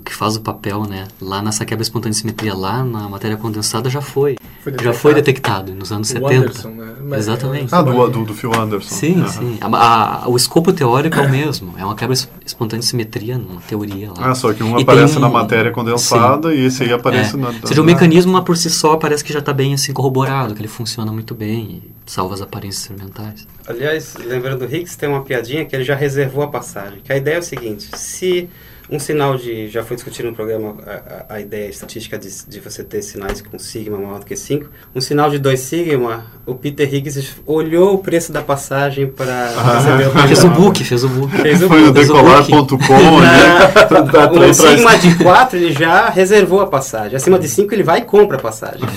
que 0.09 0.14
faz 0.14 0.37
o 0.37 0.40
papel, 0.40 0.85
né? 0.85 1.07
Lá 1.21 1.42
nessa 1.42 1.64
quebra 1.66 1.83
espontânea 1.83 2.12
de 2.12 2.18
simetria, 2.18 2.55
lá 2.55 2.83
na 2.83 3.09
matéria 3.09 3.37
condensada 3.37 3.90
já 3.90 4.01
foi. 4.01 4.37
Foi 4.62 4.73
já 4.83 4.92
foi 4.94 5.12
detectado 5.14 5.75
nos 5.75 5.92
anos 5.92 6.09
O 6.09 6.12
70. 6.14 6.35
Anderson, 6.35 6.68
né? 6.71 6.94
Mas- 7.03 7.18
Exatamente. 7.21 7.75
Ah, 7.75 7.83
do, 7.83 8.09
do, 8.09 8.25
do 8.25 8.35
Phil 8.35 8.53
Anderson. 8.55 8.88
Sim, 8.94 9.21
Aham. 9.21 9.29
sim. 9.29 9.59
A- 9.61 10.23
a- 10.25 10.29
o 10.29 10.37
escopo 10.37 10.73
teórico 10.73 11.18
é 11.18 11.27
o 11.27 11.31
mesmo. 11.31 11.75
É 11.77 11.85
uma 11.85 11.94
quebra 11.94 12.14
es- 12.14 12.29
espontânea 12.47 12.81
de 12.81 12.87
simetria, 12.87 13.37
numa 13.37 13.61
teoria 13.61 14.09
lá. 14.16 14.31
Ah, 14.31 14.35
só 14.35 14.53
que 14.55 14.62
um 14.62 14.79
E 14.79 14.83
aparece 14.83 15.12
tem 15.14 15.23
na 15.23 15.29
matéria 15.29 15.71
condensada 15.71 16.55
e 16.55 16.64
esse 16.64 16.83
aí 16.85 16.92
aparece 16.92 17.35
É. 17.35 17.38
na... 17.38 17.49
Ou 17.49 17.66
seja, 17.66 17.83
o 17.83 17.85
mecanismo 17.85 18.33
mas 18.33 18.44
por 18.44 18.57
si 18.57 18.71
só 18.71 18.97
parece 18.97 19.23
que 19.23 19.33
já 19.33 19.40
está 19.40 19.53
bem 19.53 19.75
assim 19.75 19.92
corroborado, 19.92 20.55
que 20.55 20.61
ele 20.62 20.68
funciona 20.68 21.12
muito 21.12 21.35
bem 21.35 21.83
e 21.85 22.11
salva 22.11 22.35
as 22.35 22.40
aparências 22.40 22.83
experimentais. 22.85 23.47
Aliás, 23.66 24.14
lembrando 24.25 24.66
do 24.66 24.75
Higgs, 24.75 24.97
tem 24.97 25.09
uma 25.09 25.21
piadinha 25.23 25.64
que 25.66 25.77
ele 25.77 25.85
já 25.85 25.94
reservou 25.94 26.42
a 26.42 26.49
passagem. 26.49 27.01
Que 27.05 27.12
a 27.12 27.16
ideia 27.16 27.37
é 27.37 27.38
o 27.40 27.42
seguinte: 27.42 27.88
se 27.94 28.49
um 28.90 28.98
sinal 28.98 29.37
de. 29.37 29.68
Já 29.68 29.83
foi 29.85 29.96
discutido 29.96 30.29
no 30.31 30.35
programa 30.35 30.77
a, 30.87 31.33
a, 31.33 31.35
a 31.37 31.40
ideia 31.40 31.68
estatística 31.68 32.18
de, 32.18 32.29
de 32.46 32.61
você 32.61 32.83
ter 32.83 33.03
sinais 33.03 33.40
com 33.42 33.59
sigma 33.59 33.98
maior 33.98 34.20
do 34.20 34.27
que 34.27 34.35
5. 34.35 34.66
Um 34.94 35.01
sinal 35.01 35.29
de 35.31 35.38
2 35.38 35.61
sigma, 35.61 36.24
o 36.46 36.55
Peter 36.55 36.92
Higgs 36.92 37.35
olhou 37.46 37.94
o 37.94 37.98
preço 37.98 38.33
da 38.33 38.40
passagem 38.42 39.07
para 39.07 39.48
receber 39.77 40.07
o 40.09 40.11
prêmio 40.12 40.29
Fez 40.29 40.44
o 40.44 40.48
book, 40.48 40.85
fez 40.85 41.05
o 41.05 41.09
book. 41.09 41.37
Fez 41.37 41.62
o 41.62 41.68
Foi 41.68 41.81
no 41.81 41.87
book. 41.92 41.96
fez 41.96 42.11
o 42.11 42.12
decolar.com, 42.14 43.20
né? 43.20 43.68
Pra- 43.88 44.03
pra- 44.05 44.27
Um 44.33 44.35
pra- 44.35 44.55
sigma 44.55 44.96
de 44.98 45.14
4 45.16 45.59
ele 45.59 45.72
já 45.72 46.09
reservou 46.09 46.61
a 46.61 46.66
passagem. 46.66 47.16
Acima 47.16 47.38
de 47.38 47.48
5 47.48 47.74
ele 47.74 47.83
vai 47.83 47.98
e 47.98 48.03
compra 48.03 48.37
a 48.37 48.40
passagem. 48.40 48.88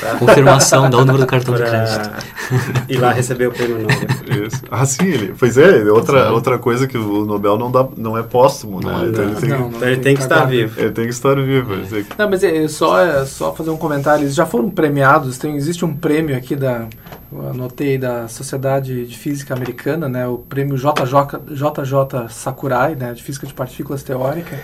Tá? 0.00 0.14
Confirmação, 0.16 0.88
dá 0.88 0.98
o 0.98 1.00
número 1.00 1.18
do 1.18 1.26
cartão 1.26 1.54
de 1.54 1.62
crédito. 1.62 2.10
ir 2.88 2.98
lá 2.98 3.12
receber 3.12 3.48
o 3.48 3.52
prêmio 3.52 3.78
Nobel. 3.78 4.46
Isso. 4.46 4.62
Ah, 4.70 4.86
sim, 4.86 5.06
ele. 5.06 5.34
Pois 5.38 5.58
é, 5.58 5.90
outra, 5.90 6.30
outra 6.30 6.58
coisa 6.58 6.86
que 6.86 6.96
o 6.96 7.24
Nobel 7.24 7.58
não, 7.58 7.70
dá, 7.70 7.86
não 7.96 8.16
é 8.16 8.22
póstumo, 8.22 8.80
né? 8.80 8.92
Não, 8.92 9.08
então 9.08 9.24
ele 9.24 9.36
tem, 9.36 9.48
Não, 9.48 9.68
Então 9.68 9.88
ele 9.88 10.00
tem 10.00 10.14
que 10.14 10.22
estar 10.22 10.44
vivo. 10.44 10.80
ele 10.80 10.90
tem 10.90 11.04
que 11.04 11.10
estar 11.10 11.34
vivo. 11.34 11.76
dizer, 11.76 12.06
Não, 12.16 12.30
mas 12.30 12.44
é 12.44 12.68
só, 12.68 13.00
é 13.00 13.26
só 13.26 13.52
fazer 13.54 13.70
um 13.70 13.76
comentário. 13.76 14.24
Eles 14.24 14.34
já 14.34 14.46
foram 14.46 14.70
premiados. 14.70 15.36
Tem, 15.38 15.56
existe 15.56 15.84
um 15.84 15.94
prêmio 15.94 16.36
aqui 16.36 16.54
da. 16.54 16.86
Eu 17.30 17.50
anotei 17.50 17.98
da 17.98 18.26
Sociedade 18.28 19.06
de 19.06 19.18
Física 19.18 19.52
Americana, 19.54 20.08
né? 20.08 20.26
O 20.26 20.38
prêmio 20.38 20.76
JJ, 20.76 21.54
JJ 21.54 22.28
Sakurai, 22.30 22.94
né? 22.94 23.12
De 23.12 23.22
Física 23.22 23.46
de 23.46 23.52
Partículas 23.52 24.02
Teórica. 24.02 24.58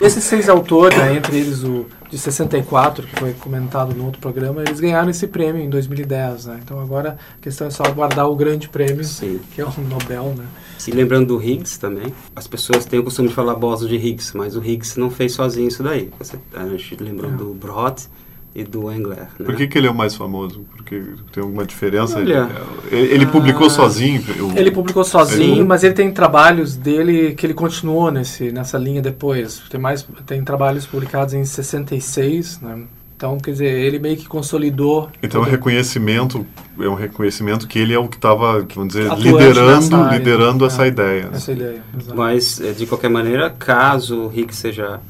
Esses 0.00 0.24
seis 0.24 0.48
autores, 0.48 0.96
né, 0.96 1.16
entre 1.16 1.38
eles 1.38 1.62
o 1.62 1.86
de 2.10 2.18
64, 2.18 3.06
que 3.06 3.20
foi 3.20 3.32
comentado 3.34 3.94
no 3.94 4.04
outro 4.04 4.20
programa, 4.20 4.62
eles 4.62 4.80
ganharam 4.80 5.08
esse 5.10 5.28
prêmio 5.28 5.62
em 5.62 5.70
2010, 5.70 6.46
né? 6.46 6.60
Então 6.62 6.80
agora 6.80 7.16
a 7.38 7.40
questão 7.40 7.68
é 7.68 7.70
só 7.70 7.84
aguardar 7.84 8.28
o 8.28 8.34
grande 8.34 8.68
prêmio, 8.68 9.04
Sim. 9.04 9.40
que 9.54 9.60
é 9.60 9.64
o 9.64 9.72
Nobel, 9.88 10.34
né? 10.36 10.44
E 10.86 10.90
lembrando 10.90 11.28
do 11.28 11.42
Higgs 11.42 11.78
também, 11.78 12.12
as 12.34 12.48
pessoas 12.48 12.84
têm 12.84 12.98
o 12.98 13.04
costume 13.04 13.28
de 13.28 13.34
falar 13.34 13.54
boson 13.54 13.86
de 13.86 13.94
Higgs, 13.94 14.36
mas 14.36 14.56
o 14.56 14.64
Higgs 14.64 14.98
não 14.98 15.08
fez 15.08 15.32
sozinho 15.32 15.68
isso 15.68 15.84
daí. 15.84 16.10
Você, 16.18 16.36
a 16.52 16.66
gente 16.66 16.96
lembrou 17.00 17.30
do 17.30 17.54
Brot 17.54 18.08
e 18.54 18.64
do 18.64 18.90
Engler. 18.90 19.18
Né? 19.18 19.28
Por 19.44 19.54
que, 19.54 19.66
que 19.68 19.78
ele 19.78 19.86
é 19.86 19.90
o 19.90 19.94
mais 19.94 20.14
famoso? 20.14 20.64
Porque 20.76 21.02
tem 21.32 21.42
alguma 21.42 21.64
diferença? 21.64 22.18
Olha, 22.18 22.50
ele, 22.90 23.14
ele 23.14 23.26
publicou 23.26 23.68
ah, 23.68 23.70
sozinho? 23.70 24.20
o- 24.40 24.58
Ele 24.58 24.70
publicou 24.72 25.04
sozinho, 25.04 25.54
Ele- 25.56 25.64
mas 25.64 25.84
ele 25.84 25.94
tem 25.94 26.10
trabalhos 26.10 26.74
dele 26.76 27.34
que 27.34 27.46
ele 27.46 27.54
continuou 27.54 28.10
nesse, 28.10 28.50
nessa 28.50 28.76
linha 28.76 29.00
depois. 29.00 29.62
Tem 29.70 29.80
mais 29.80 30.04
tem 30.26 30.42
trabalhos 30.42 30.84
publicados 30.86 31.32
em 31.34 31.44
66, 31.44 32.60
né? 32.60 32.82
Então, 33.16 33.36
quer 33.38 33.50
dizer, 33.50 33.66
ele 33.66 33.98
meio 33.98 34.16
que 34.16 34.26
consolidou. 34.26 35.10
Então, 35.22 35.40
é 35.40 35.42
um 35.42 35.44
todo- 35.44 35.52
reconhecimento 35.52 36.46
é 36.80 36.88
um 36.88 36.94
reconhecimento 36.94 37.68
que 37.68 37.78
ele 37.78 37.92
é 37.92 37.98
o 37.98 38.08
que 38.08 38.16
estava, 38.16 38.66
vamos 38.74 38.94
dizer, 38.94 39.06
Atuante 39.10 39.22
liderando, 39.28 39.96
área. 39.96 40.18
liderando 40.18 40.64
É. 40.64 40.66
essa 40.66 40.86
ideia. 40.86 41.22
né? 41.24 41.30
essa 41.34 41.52
ideia. 41.52 41.82
exato. 41.98 42.16
Mas, 42.16 42.60
eh, 42.62 42.72
de 42.72 42.86
qualquer 42.86 43.10
maneira, 43.10 43.50
caso 43.50 44.28
o 44.28 44.32
Higgs 44.34 44.56
seja, 44.58 45.00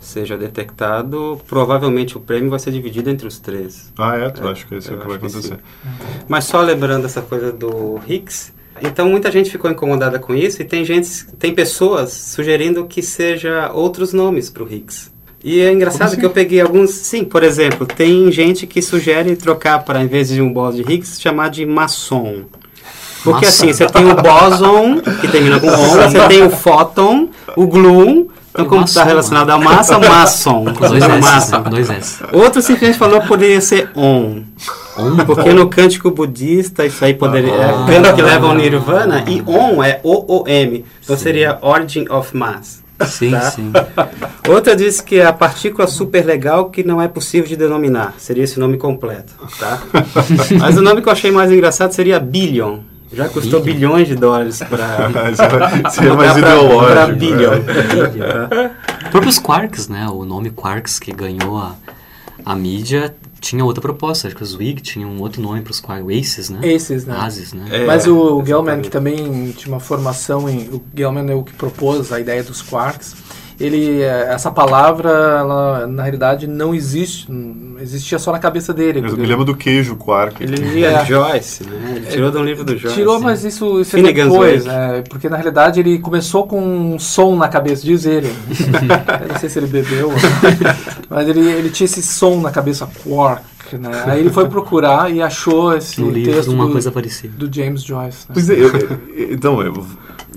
seja 0.00 0.36
detectado, 0.36 1.40
provavelmente 1.48 2.16
o 2.16 2.20
prêmio 2.20 2.50
vai 2.50 2.58
ser 2.58 2.70
dividido 2.70 3.10
entre 3.10 3.26
os 3.26 3.38
três. 3.38 3.92
Ah, 3.98 4.16
é? 4.16 4.30
Tu 4.30 4.46
É, 4.46 4.50
acha 4.50 4.66
que 4.66 4.74
é 4.74 4.78
isso 4.78 4.88
que 4.90 4.96
vai 4.96 5.18
que 5.18 5.26
acontecer? 5.26 5.54
sim. 5.54 5.60
Mas 6.28 6.44
só 6.44 6.60
lembrando 6.60 7.04
essa 7.06 7.20
coisa 7.22 7.52
do 7.52 8.00
Higgs, 8.06 8.52
então 8.82 9.08
muita 9.08 9.30
gente 9.30 9.50
ficou 9.50 9.70
incomodada 9.70 10.18
com 10.18 10.34
isso 10.34 10.62
e 10.62 10.64
tem 10.64 10.84
gente, 10.84 11.26
tem 11.38 11.54
pessoas 11.54 12.12
sugerindo 12.12 12.86
que 12.86 13.02
seja 13.02 13.70
outros 13.72 14.12
nomes 14.12 14.50
para 14.50 14.62
o 14.62 14.72
Higgs. 14.72 15.10
E 15.42 15.60
é 15.60 15.72
engraçado 15.72 16.16
que 16.16 16.26
eu 16.26 16.30
peguei 16.30 16.60
alguns. 16.60 16.90
Sim, 16.90 17.24
por 17.24 17.42
exemplo, 17.44 17.86
tem 17.86 18.30
gente 18.32 18.66
que 18.66 18.82
sugere 18.82 19.36
trocar 19.36 19.84
para, 19.84 20.02
em 20.02 20.08
vez 20.08 20.28
de 20.28 20.42
um 20.42 20.52
bóson 20.52 20.82
de 20.82 20.92
Higgs, 20.92 21.20
chamar 21.20 21.48
de 21.48 21.64
maçom. 21.64 22.44
Porque 23.22 23.46
assim, 23.46 23.72
você 23.72 23.86
tem 23.86 24.10
o 24.10 24.14
bóson, 24.16 25.00
que 25.20 25.28
termina 25.28 25.60
com 25.60 25.66
on, 25.70 25.88
você 25.88 26.26
tem 26.28 26.42
o 26.42 26.50
fóton, 26.50 27.28
o 27.56 27.66
gluon. 27.66 28.26
Então, 28.58 28.66
como 28.66 28.84
está 28.84 29.04
relacionado 29.04 29.50
a 29.50 29.58
massa, 29.58 29.98
maçom. 30.00 30.64
Com 30.74 30.88
dois 30.88 31.02
S? 31.04 31.52
Com 31.52 31.70
dois 31.70 31.90
S. 31.90 32.24
Outro 32.32 32.60
simplesmente 32.60 32.98
falou 32.98 33.20
que 33.20 33.28
poderia 33.28 33.60
ser 33.60 33.90
on. 33.94 34.42
On, 34.96 35.16
Porque 35.24 35.52
no 35.52 35.68
cântico 35.68 36.10
budista 36.10 36.84
isso 36.84 37.04
aí 37.04 37.14
poderia. 37.14 37.54
Ah. 37.54 37.86
É 37.88 38.12
que 38.12 38.20
leva 38.22 38.48
ao 38.48 38.54
nirvana 38.54 39.24
e 39.28 39.40
on 39.46 39.82
é 39.82 40.00
O-O-M. 40.02 40.84
Então 41.04 41.16
seria 41.16 41.58
Origin 41.62 42.06
of 42.10 42.36
Mass. 42.36 42.82
Sim, 43.06 43.30
Tá. 43.30 43.50
sim. 43.52 43.70
Outra 44.50 44.74
diz 44.74 45.00
que 45.00 45.20
é 45.20 45.26
a 45.26 45.32
partícula 45.32 45.86
super 45.86 46.26
legal 46.26 46.68
que 46.68 46.82
não 46.82 47.00
é 47.00 47.06
possível 47.06 47.46
de 47.48 47.54
denominar. 47.54 48.14
Seria 48.18 48.42
esse 48.42 48.58
nome 48.58 48.76
completo, 48.76 49.34
tá? 49.60 49.80
Mas 50.58 50.76
o 50.76 50.82
nome 50.82 51.00
que 51.00 51.08
eu 51.08 51.12
achei 51.12 51.30
mais 51.30 51.52
engraçado 51.52 51.92
seria 51.92 52.18
Billion. 52.18 52.78
Já 53.12 53.28
custou 53.28 53.60
Billion. 53.60 53.88
bilhões 53.90 54.08
de 54.08 54.14
dólares 54.14 54.58
para 54.58 55.10
Seria- 55.34 55.90
Seria 55.90 56.14
mais 56.14 56.36
ideológico. 56.36 57.18
É. 58.22 58.70
Os 59.04 59.10
próprios 59.10 59.38
Quarks, 59.38 59.88
né? 59.88 60.06
O 60.08 60.24
nome 60.24 60.50
Quarks 60.50 60.98
que 60.98 61.12
ganhou 61.12 61.56
a, 61.58 61.74
a 62.44 62.54
mídia 62.54 63.14
tinha 63.40 63.64
outra 63.64 63.80
proposta. 63.80 64.26
Acho 64.28 64.36
que 64.36 64.42
os 64.42 64.54
Wig 64.54 64.80
tinham 64.82 65.10
um 65.10 65.20
outro 65.20 65.40
nome 65.40 65.60
para 65.62 65.70
os 65.70 65.80
Quarks. 65.80 66.06
Aces, 66.18 66.50
né? 66.50 66.74
Aces, 66.74 67.04
né? 67.06 67.16
Ases, 67.18 67.52
né? 67.52 67.64
É, 67.70 67.86
Mas 67.86 68.06
o 68.06 68.42
Gell-Mann, 68.44 68.80
exatamente. 68.80 68.84
que 68.84 68.90
também 68.90 69.52
tinha 69.52 69.72
uma 69.74 69.80
formação 69.80 70.48
em... 70.48 70.68
O 70.68 70.82
Gell-Mann 70.94 71.30
é 71.30 71.34
o 71.34 71.42
que 71.42 71.52
propôs 71.54 72.12
a 72.12 72.20
ideia 72.20 72.42
dos 72.42 72.60
quarks. 72.62 73.14
Ele, 73.60 74.02
eh, 74.02 74.28
essa 74.30 74.52
palavra, 74.52 75.10
ela, 75.10 75.86
na 75.88 76.02
realidade, 76.04 76.46
não 76.46 76.72
existe. 76.72 77.28
Existia 77.80 78.16
só 78.18 78.30
na 78.30 78.38
cabeça 78.38 78.72
dele. 78.72 79.00
Eu 79.04 79.16
me 79.16 79.26
lembro 79.26 79.44
do 79.44 79.54
queijo 79.56 79.96
quark. 79.96 80.40
Ele 80.42 80.56
lia 80.56 80.90
É. 80.90 81.04
Joyce, 81.04 81.64
né? 81.64 81.94
Ele 81.96 82.06
tirou 82.06 82.30
de 82.30 82.36
um 82.38 82.44
livro 82.44 82.64
do 82.64 82.76
Joyce. 82.76 82.94
Tirou, 82.96 83.20
mas 83.20 83.44
isso, 83.44 83.80
isso 83.80 83.96
é 83.96 84.02
depois, 84.12 84.64
né? 84.64 85.02
Porque 85.10 85.28
na 85.28 85.36
realidade 85.36 85.80
ele 85.80 85.98
começou 85.98 86.46
com 86.46 86.60
um 86.60 86.98
som 87.00 87.34
na 87.34 87.48
cabeça, 87.48 87.84
diz 87.84 88.04
ele. 88.06 88.28
Eu 89.22 89.28
não 89.28 89.38
sei 89.40 89.48
se 89.48 89.58
ele 89.58 89.66
bebeu, 89.66 90.12
mas 91.10 91.28
ele, 91.28 91.40
ele 91.40 91.70
tinha 91.70 91.84
esse 91.86 92.02
som 92.02 92.40
na 92.40 92.50
cabeça, 92.50 92.88
quark, 93.04 93.42
né? 93.76 93.90
Aí 94.06 94.20
ele 94.20 94.30
foi 94.30 94.48
procurar 94.48 95.10
e 95.12 95.20
achou 95.20 95.76
esse 95.76 96.00
livro, 96.00 96.32
texto 96.32 96.52
uma 96.52 96.66
do, 96.66 96.72
coisa 96.72 96.90
parecida. 96.92 97.34
do 97.36 97.52
James 97.52 97.82
Joyce. 97.82 98.18
Né? 98.28 98.34
Pois 98.34 98.50
é, 98.50 98.54
eu- 98.54 98.68
eu- 98.68 99.32
então, 99.32 99.60
eu, 99.62 99.84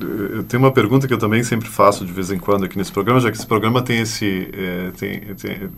eu 0.02 0.44
tenho 0.44 0.62
uma 0.64 0.72
pergunta 0.72 1.08
que 1.08 1.14
eu 1.14 1.18
também 1.18 1.44
sempre 1.44 1.68
faço 1.70 2.06
de 2.06 2.12
vez 2.12 2.32
em 2.32 2.38
quando 2.38 2.66
aqui 2.66 2.78
nesse 2.78 2.92
programa, 2.92 3.20
já 3.20 3.30
que 3.32 3.38
esse 3.38 3.46
programa 3.48 3.82
tem 3.82 4.00
esse. 4.00 4.50
é, 4.54 4.92
tem, 4.98 5.20
tem- 5.36 5.70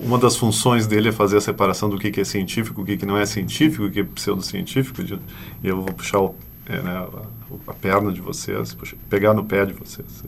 uma 0.00 0.18
das 0.18 0.36
funções 0.36 0.86
dele 0.86 1.10
é 1.10 1.12
fazer 1.12 1.36
a 1.36 1.40
separação 1.40 1.88
do 1.88 1.98
que, 1.98 2.10
que 2.10 2.20
é 2.20 2.24
científico, 2.24 2.82
o 2.82 2.84
que, 2.84 2.96
que 2.96 3.06
não 3.06 3.16
é 3.16 3.24
científico, 3.26 3.84
o 3.84 3.90
que 3.90 4.00
é 4.00 4.04
pseudocientífico, 4.04 5.02
de- 5.04 5.14
e 5.62 5.68
eu 5.68 5.76
vou 5.76 5.92
puxar 5.92 6.20
o- 6.20 6.34
é, 6.68 6.80
né, 6.82 6.90
a, 6.90 7.70
a 7.70 7.74
perna 7.74 8.10
de 8.12 8.20
vocês, 8.20 8.74
puxa- 8.74 8.96
pegar 9.08 9.32
no 9.34 9.44
pé 9.44 9.64
de 9.66 9.72
vocês. 9.74 10.24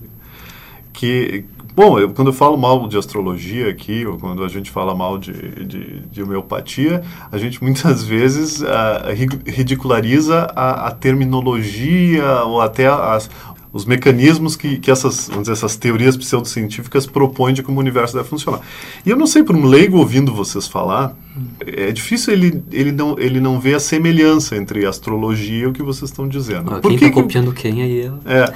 Que, 0.92 1.44
bom, 1.78 1.98
eu, 1.98 2.10
quando 2.10 2.28
eu 2.28 2.32
falo 2.34 2.56
mal 2.58 2.88
de 2.88 2.98
astrologia 2.98 3.68
aqui, 3.70 4.04
ou 4.04 4.18
quando 4.18 4.42
a 4.42 4.48
gente 4.48 4.68
fala 4.70 4.94
mal 4.96 5.16
de, 5.16 5.32
de, 5.64 6.00
de 6.10 6.22
homeopatia, 6.22 7.02
a 7.30 7.38
gente 7.38 7.62
muitas 7.62 8.02
vezes 8.14 8.60
ri- 9.14 9.40
ridiculariza 9.46 10.50
a, 10.56 10.88
a 10.88 10.90
terminologia 10.90 12.24
ou 12.44 12.60
até 12.60 12.86
as, 12.88 13.30
os 13.72 13.84
mecanismos 13.84 14.56
que, 14.56 14.78
que 14.78 14.90
essas, 14.90 15.28
vamos 15.28 15.42
dizer, 15.42 15.52
essas 15.52 15.76
teorias 15.76 16.16
pseudocientíficas 16.16 17.06
propõem 17.06 17.54
de 17.54 17.62
como 17.62 17.76
o 17.78 17.80
universo 17.80 18.16
deve 18.16 18.28
funcionar. 18.28 18.60
E 19.06 19.10
eu 19.10 19.16
não 19.16 19.26
sei, 19.26 19.44
para 19.44 19.56
um 19.56 19.64
leigo 19.66 19.98
ouvindo 19.98 20.34
vocês 20.34 20.66
falar, 20.66 21.14
é 21.64 21.92
difícil 21.92 22.32
ele, 22.32 22.60
ele, 22.72 22.90
não, 22.90 23.16
ele 23.18 23.38
não 23.40 23.60
ver 23.60 23.74
a 23.76 23.80
semelhança 23.80 24.56
entre 24.56 24.84
astrologia 24.86 25.64
e 25.64 25.66
o 25.66 25.72
que 25.72 25.82
vocês 25.82 26.10
estão 26.10 26.26
dizendo. 26.26 26.74
Ah, 26.74 26.80
Por 26.80 26.88
Quem 26.90 26.98
que 26.98 27.04
tá 27.04 27.10
que- 27.12 27.22
copiando 27.22 27.52
quem 27.52 27.82
aí? 27.82 28.00
é- 28.26 28.42
é. 28.42 28.52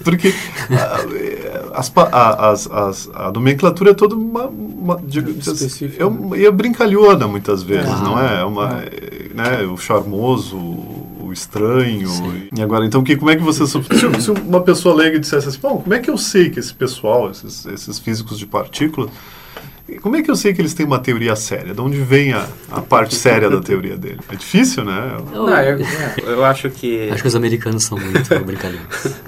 Porque 0.04 0.28
eh, 0.28 1.42
as, 1.76 1.92
as- 1.96 2.70
as- 2.70 3.10
a 3.14 3.30
nomenclatura 3.32 3.90
é 3.90 3.94
toda 3.94 4.14
uma. 4.14 4.46
uma 4.46 5.00
digo, 5.02 5.30
Específica, 5.30 6.02
é, 6.04 6.38
e 6.38 6.46
é 6.46 6.50
brincalhona 6.50 7.26
muitas 7.28 7.62
vezes, 7.62 7.90
Ah, 7.90 8.02
não 8.02 8.18
é? 8.20 8.40
é 8.40 8.44
uma, 8.44 8.82
eh, 8.84 9.30
né, 9.34 9.62
o 9.64 9.76
charmoso, 9.76 10.56
o 10.56 11.30
estranho. 11.32 12.08
E 12.56 12.62
agora, 12.62 12.84
então, 12.86 13.02
que, 13.02 13.16
como 13.16 13.30
é 13.30 13.36
que 13.36 13.42
você. 13.42 13.66
Se, 13.66 13.80
se 14.20 14.30
uma 14.30 14.60
pessoa 14.62 14.94
leiga 14.94 15.18
dissesse 15.20 15.48
assim, 15.48 15.58
bom, 15.60 15.78
como 15.78 15.94
é 15.94 15.98
que 15.98 16.10
eu 16.10 16.16
sei 16.18 16.50
que 16.50 16.58
esse 16.58 16.72
pessoal, 16.72 17.30
esses, 17.30 17.66
esses 17.66 17.98
físicos 17.98 18.38
de 18.38 18.46
partículas. 18.46 19.10
Como 20.02 20.16
é 20.16 20.22
que 20.22 20.28
eu 20.30 20.34
sei 20.34 20.52
que 20.52 20.60
eles 20.60 20.74
têm 20.74 20.84
uma 20.84 20.98
teoria 20.98 21.36
séria? 21.36 21.72
De 21.72 21.80
onde 21.80 21.98
vem 21.98 22.32
a, 22.32 22.44
a 22.72 22.80
parte 22.80 23.14
séria 23.14 23.48
da 23.48 23.60
teoria 23.60 23.96
dele? 23.96 24.18
É 24.30 24.34
difícil, 24.34 24.84
né? 24.84 25.16
Não, 25.32 25.48
é- 25.48 25.70
é. 25.80 26.22
Eu 26.26 26.44
acho 26.44 26.68
que. 26.70 27.08
Acho 27.10 27.22
que 27.22 27.28
os 27.28 27.36
americanos 27.36 27.84
são 27.84 27.96
muito 27.96 28.28
brincalhões. 28.44 28.80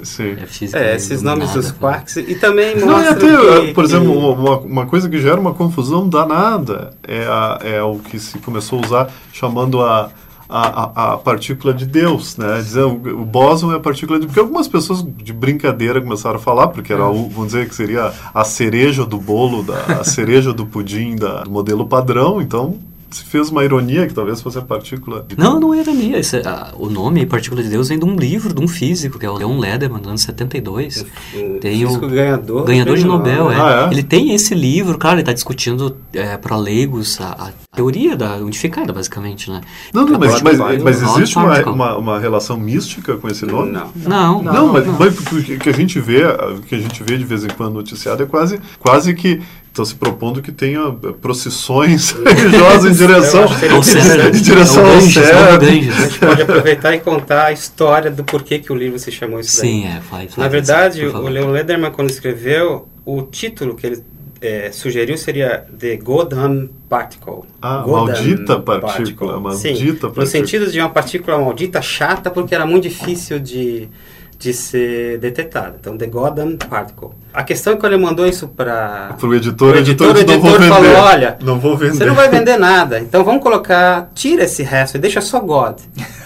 Sim. 0.02 0.32
É 0.42 0.46
física. 0.46 0.78
É, 0.80 0.96
esses 0.96 1.22
nomes 1.22 1.52
dos 1.52 1.70
quarks. 1.70 2.16
E 2.16 2.34
também 2.34 2.76
Não, 2.76 2.88
mostra 2.88 3.10
até, 3.12 3.66
que, 3.66 3.72
por 3.72 3.84
exemplo, 3.84 4.10
que- 4.10 4.16
uma, 4.40 4.58
uma 4.58 4.86
coisa 4.86 5.08
que 5.08 5.20
gera 5.20 5.38
uma 5.40 5.54
confusão 5.54 6.08
danada 6.08 6.92
é, 7.06 7.22
a- 7.24 7.58
é 7.62 7.82
o 7.82 7.98
que 7.98 8.18
se 8.18 8.38
começou 8.38 8.80
a 8.82 8.86
usar 8.86 9.10
chamando 9.32 9.80
a, 9.80 10.10
a, 10.48 10.68
a, 10.68 11.12
a 11.12 11.18
partícula 11.18 11.74
de 11.74 11.84
Deus, 11.84 12.36
né? 12.36 12.58
Dizer, 12.58 12.84
o, 12.84 12.92
o 12.92 13.24
bóson 13.24 13.72
é 13.72 13.76
a 13.76 13.80
partícula 13.80 14.18
de... 14.18 14.26
Porque 14.26 14.40
algumas 14.40 14.66
pessoas 14.66 15.04
de 15.04 15.32
brincadeira 15.32 16.00
começaram 16.00 16.36
a 16.36 16.40
falar, 16.40 16.68
porque 16.68 16.92
era, 16.92 17.06
o, 17.06 17.28
vamos 17.28 17.48
dizer 17.48 17.68
que 17.68 17.74
seria 17.74 18.12
a 18.32 18.44
cereja 18.44 19.04
do 19.04 19.18
bolo, 19.18 19.62
da, 19.62 20.00
a 20.00 20.04
cereja 20.04 20.52
do 20.52 20.64
pudim 20.64 21.16
da, 21.16 21.42
do 21.42 21.50
modelo 21.50 21.86
padrão, 21.86 22.40
então 22.40 22.78
se 23.10 23.24
fez 23.24 23.48
uma 23.50 23.64
ironia 23.64 24.06
que 24.06 24.12
talvez 24.14 24.40
fosse 24.42 24.58
a 24.58 24.62
partícula... 24.62 25.24
de- 25.26 25.38
Não, 25.38 25.58
não 25.58 25.72
é 25.72 25.80
ironia. 25.80 26.18
Esse, 26.18 26.36
ah, 26.44 26.72
o 26.76 26.88
nome 26.90 27.24
Partícula 27.26 27.62
de 27.62 27.68
Deus 27.68 27.88
vem 27.88 27.98
de 27.98 28.04
um 28.04 28.16
livro, 28.16 28.52
de 28.52 28.62
um 28.62 28.68
físico, 28.68 29.18
que 29.18 29.24
é 29.26 29.30
o 29.30 29.36
Leon 29.36 29.58
Lederman, 29.58 30.00
do 30.00 30.08
ano 30.10 30.18
72. 30.18 31.04
um 31.34 31.58
Tem 31.58 31.84
o 31.84 31.88
físico 31.88 32.06
ganhador. 32.08 32.64
Ganhador 32.64 32.96
de 32.96 33.04
Nobel, 33.04 33.50
é. 33.50 33.56
Ah, 33.56 33.88
é? 33.90 33.94
Ele 33.94 34.02
tem 34.02 34.34
esse 34.34 34.54
livro, 34.54 34.98
claro, 34.98 35.14
ele 35.16 35.22
está 35.22 35.32
discutindo 35.32 35.96
é, 36.12 36.36
para 36.36 36.56
leigos 36.56 37.18
a, 37.20 37.30
a 37.48 37.76
teoria 37.76 38.16
da 38.16 38.36
unificada, 38.36 38.92
basicamente, 38.92 39.50
né? 39.50 39.60
Não, 39.94 40.04
não, 40.06 40.18
mas, 40.18 40.42
mas, 40.42 40.58
mas 40.82 41.02
existe 41.02 41.36
uma, 41.38 41.60
uma, 41.70 41.96
uma 41.96 42.18
relação 42.18 42.56
mística 42.58 43.16
com 43.16 43.28
esse 43.28 43.46
nome? 43.46 43.72
Não. 43.72 43.90
Não, 43.96 44.42
Não, 44.42 44.72
mas, 44.72 44.86
mas 44.98 45.18
o 45.18 45.42
que- 45.42 45.56
que 45.58 45.68
a 45.68 45.72
gente 45.74 46.00
vê, 46.00 46.24
o 46.26 46.60
que 46.60 46.74
a 46.74 46.78
gente 46.80 47.02
vê 47.02 47.16
de 47.16 47.24
vez 47.24 47.44
em 47.44 47.48
quando 47.48 47.74
noticiado 47.74 48.22
é 48.22 48.26
quase, 48.26 48.60
quase 48.78 49.14
que 49.14 49.40
estão 49.78 49.84
se 49.84 49.94
propondo 49.94 50.42
que 50.42 50.50
tenha 50.50 50.80
eh, 50.80 51.12
procissões 51.20 52.10
religiosas 52.26 52.92
em 52.92 53.06
direção, 53.06 53.44
É 53.44 54.28
em 54.36 54.42
direção 54.42 54.84
é 54.84 54.88
ao 54.88 55.00
Ganges, 55.00 55.16
é 55.16 55.26
céu. 55.26 55.58
Ganges. 55.58 55.98
A 55.98 56.08
gente 56.08 56.18
pode 56.18 56.42
aproveitar 56.42 56.94
e 56.94 57.00
contar 57.00 57.46
a 57.46 57.52
história 57.52 58.10
do 58.10 58.24
porquê 58.24 58.58
que 58.58 58.72
o 58.72 58.74
livro 58.74 58.98
se 58.98 59.12
chamou 59.12 59.38
isso 59.40 59.60
daí. 59.60 59.70
Sim, 59.70 59.86
é, 59.86 60.00
faz. 60.00 60.36
Na 60.36 60.48
verdade, 60.48 61.04
isso, 61.04 61.16
o. 61.16 61.28
Leon 61.28 61.50
Lederman, 61.50 61.92
quando 61.92 62.10
escreveu, 62.10 62.88
o 63.04 63.22
título 63.22 63.74
que 63.74 63.86
ele 63.86 64.02
eh, 64.40 64.70
sugeriu 64.72 65.16
seria 65.16 65.66
The 65.78 65.96
Godam 65.96 66.68
Particle. 66.88 67.42
Ah, 67.62 67.84
maldita 67.86 68.58
partícula, 68.58 69.36
Sim, 69.54 69.68
maldita 69.70 70.08
no 70.08 70.14
partícula. 70.14 70.26
sentido 70.26 70.70
de 70.70 70.80
uma 70.80 70.90
partícula 70.90 71.38
maldita 71.38 71.80
chata, 71.80 72.30
porque 72.30 72.54
era 72.54 72.66
muito 72.66 72.84
difícil 72.84 73.38
de, 73.38 73.88
de 74.38 74.52
ser 74.52 75.18
detetada. 75.18 75.76
Então, 75.80 75.98
The 75.98 76.06
Godam 76.06 76.56
Particle. 76.56 77.08
A 77.34 77.42
questão 77.42 77.72
é 77.72 77.76
que 77.76 77.84
ele 77.84 77.96
mandou 77.96 78.24
isso 78.24 78.46
para 78.46 79.16
o 79.20 79.34
editor, 79.34 79.70
O 79.70 79.72
o 79.72 79.78
editor, 79.78 80.16
editor, 80.16 80.26
não 80.26 80.34
o 80.34 80.38
editor 80.38 80.60
vender. 80.60 80.68
falou, 80.68 81.08
olha, 81.08 81.38
não 81.42 81.58
vou 81.58 81.76
vender. 81.76 81.94
Você 81.96 82.04
não 82.04 82.14
vai 82.14 82.28
vender 82.28 82.56
nada. 82.56 83.00
Então 83.00 83.24
vamos 83.24 83.42
colocar, 83.42 84.10
tira 84.14 84.44
esse 84.44 84.62
resto 84.62 84.96
e 84.96 85.00
deixa 85.00 85.20
só 85.20 85.40
God. 85.40 85.78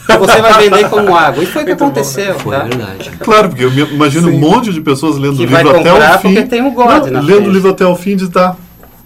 E 0.08 0.16
você 0.18 0.42
vai 0.42 0.68
vender 0.68 0.90
como 0.90 1.16
água. 1.16 1.42
E 1.42 1.46
foi 1.46 1.62
o 1.62 1.66
que 1.66 1.74
bom, 1.74 1.86
aconteceu, 1.86 2.38
Foi 2.38 2.54
tá? 2.54 2.64
verdade. 2.64 3.10
Claro, 3.20 3.48
porque 3.48 3.64
eu 3.64 3.70
me 3.70 3.80
imagino 3.94 4.28
um 4.28 4.38
monte 4.38 4.72
de 4.72 4.80
pessoas 4.82 5.16
lendo 5.16 5.42
o 5.42 5.46
vai 5.48 5.62
livro 5.62 5.80
até 5.80 5.92
o 5.92 6.18
fim. 6.18 6.34
porque 6.34 6.42
tem 6.48 6.62
um 6.62 6.74
God 6.74 7.06
na 7.06 7.20
lendo 7.20 7.48
o 7.48 7.50
livro 7.50 7.70
até 7.70 7.86
o 7.86 7.96
fim 7.96 8.10
e 8.10 8.16
diz, 8.16 8.28
tá, 8.28 8.56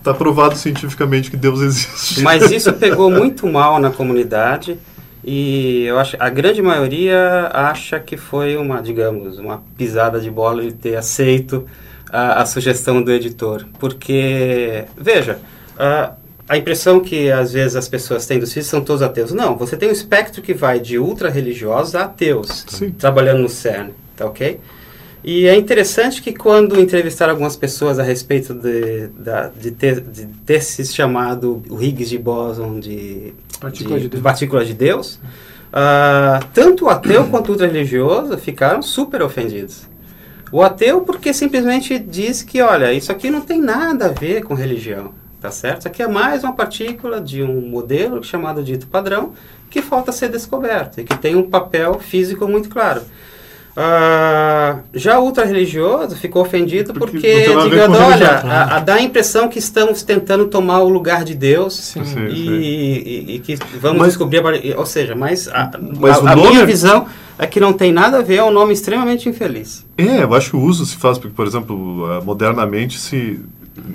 tá 0.02 0.12
provado 0.12 0.56
cientificamente 0.56 1.30
que 1.30 1.36
Deus 1.36 1.60
existe. 1.60 2.22
Mas 2.22 2.50
isso 2.50 2.72
pegou 2.72 3.08
muito 3.08 3.46
mal 3.46 3.78
na 3.78 3.90
comunidade 3.90 4.78
e 5.26 5.84
eu 5.86 5.98
acho 5.98 6.16
a 6.20 6.30
grande 6.30 6.62
maioria 6.62 7.50
acha 7.52 7.98
que 7.98 8.16
foi 8.16 8.56
uma, 8.56 8.80
digamos, 8.80 9.38
uma 9.38 9.62
pisada 9.76 10.20
de 10.20 10.30
bola 10.30 10.62
de 10.62 10.72
ter 10.72 10.94
aceito 10.96 11.66
a, 12.10 12.42
a 12.42 12.46
sugestão 12.46 13.02
do 13.02 13.10
editor, 13.10 13.66
porque 13.80 14.84
veja, 14.96 15.38
a, 15.76 16.12
a 16.48 16.56
impressão 16.56 17.00
que 17.00 17.30
às 17.30 17.52
vezes 17.52 17.74
as 17.74 17.88
pessoas 17.88 18.24
têm 18.24 18.38
dos 18.38 18.52
filhos 18.52 18.68
são 18.68 18.80
todos 18.80 19.02
ateus. 19.02 19.32
Não, 19.32 19.56
você 19.56 19.76
tem 19.76 19.88
um 19.88 19.92
espectro 19.92 20.40
que 20.40 20.54
vai 20.54 20.78
de 20.78 20.96
ultra 20.98 21.28
religiosos 21.28 21.96
a 21.96 22.04
ateus, 22.04 22.64
Sim. 22.68 22.90
trabalhando 22.90 23.40
no 23.42 23.48
CERN, 23.48 23.90
tá 24.16 24.26
ok? 24.26 24.60
E 25.24 25.48
é 25.48 25.56
interessante 25.56 26.22
que 26.22 26.32
quando 26.32 26.78
entrevistaram 26.80 27.32
algumas 27.32 27.56
pessoas 27.56 27.98
a 27.98 28.02
respeito 28.04 28.54
de, 28.54 29.08
da- 29.08 29.48
de, 29.48 29.72
ter, 29.72 30.00
de 30.00 30.26
ter 30.46 30.60
se 30.62 30.84
chamado 30.86 31.64
o 31.68 31.82
Higgs 31.82 32.08
de 32.08 32.16
Boson 32.18 32.78
de 32.78 33.34
Partícula 33.60 33.98
de 33.98 34.08
Deus. 34.08 34.22
partícula 34.22 34.64
de 34.64 34.74
Deus, 34.74 35.20
ah, 35.72 36.40
tanto 36.54 36.86
o 36.86 36.88
ateu 36.88 37.26
quanto 37.30 37.48
o 37.48 37.52
ultra-religioso 37.52 38.36
ficaram 38.38 38.82
super 38.82 39.22
ofendidos. 39.22 39.88
O 40.52 40.62
ateu 40.62 41.00
porque 41.00 41.32
simplesmente 41.34 41.98
diz 41.98 42.42
que, 42.42 42.62
olha, 42.62 42.92
isso 42.92 43.10
aqui 43.10 43.30
não 43.30 43.40
tem 43.40 43.60
nada 43.60 44.06
a 44.06 44.12
ver 44.12 44.44
com 44.44 44.54
religião, 44.54 45.12
tá 45.40 45.50
certo? 45.50 45.80
Isso 45.80 45.88
aqui 45.88 46.02
é 46.02 46.08
mais 46.08 46.44
uma 46.44 46.54
partícula 46.54 47.20
de 47.20 47.42
um 47.42 47.60
modelo 47.60 48.22
chamado 48.22 48.62
dito 48.62 48.86
padrão 48.86 49.32
que 49.68 49.82
falta 49.82 50.12
ser 50.12 50.28
descoberto 50.28 51.00
e 51.00 51.04
que 51.04 51.18
tem 51.18 51.34
um 51.34 51.50
papel 51.50 51.98
físico 51.98 52.46
muito 52.46 52.68
claro. 52.68 53.02
Ah, 53.78 54.78
já 54.94 55.18
o 55.18 55.24
ultra-religioso 55.24 56.16
ficou 56.16 56.40
ofendido 56.40 56.94
Porque 56.94 57.12
porque, 57.18 57.46
olha, 57.50 58.30
a, 58.30 58.76
a- 58.76 58.80
dá 58.80 58.94
a 58.94 59.02
impressão 59.02 59.48
que 59.48 59.58
estamos 59.58 60.02
tentando 60.02 60.46
tomar 60.46 60.80
o 60.80 60.88
lugar 60.88 61.24
de 61.24 61.34
Deus 61.34 61.74
Sim, 61.74 62.00
e, 62.00 62.06
sim. 62.06 62.26
e- 62.30 63.34
e 63.34 63.38
que 63.40 63.56
vamos 63.78 63.98
Mas- 63.98 64.08
descobrir, 64.08 64.42
ou 64.76 64.86
seja, 64.86 65.14
mas 65.14 65.46
a, 65.48 65.70
Mas 66.00 66.18
a- 66.26 66.34
minha 66.34 66.64
visão 66.64 67.06
é 67.38 67.46
que 67.46 67.60
não 67.60 67.74
tem 67.74 67.92
nada 67.92 68.18
a 68.20 68.22
ver, 68.22 68.36
é 68.36 68.44
um 68.44 68.50
nome 68.50 68.72
extremamente 68.72 69.28
infeliz. 69.28 69.84
É, 69.98 70.22
eu 70.22 70.34
acho 70.34 70.50
que 70.52 70.56
o 70.56 70.60
uso 70.60 70.86
se 70.86 70.96
faz, 70.96 71.18
porque, 71.18 71.36
por 71.36 71.46
exemplo, 71.46 72.06
ah, 72.06 72.22
modernamente, 72.24 72.98
se, 72.98 73.38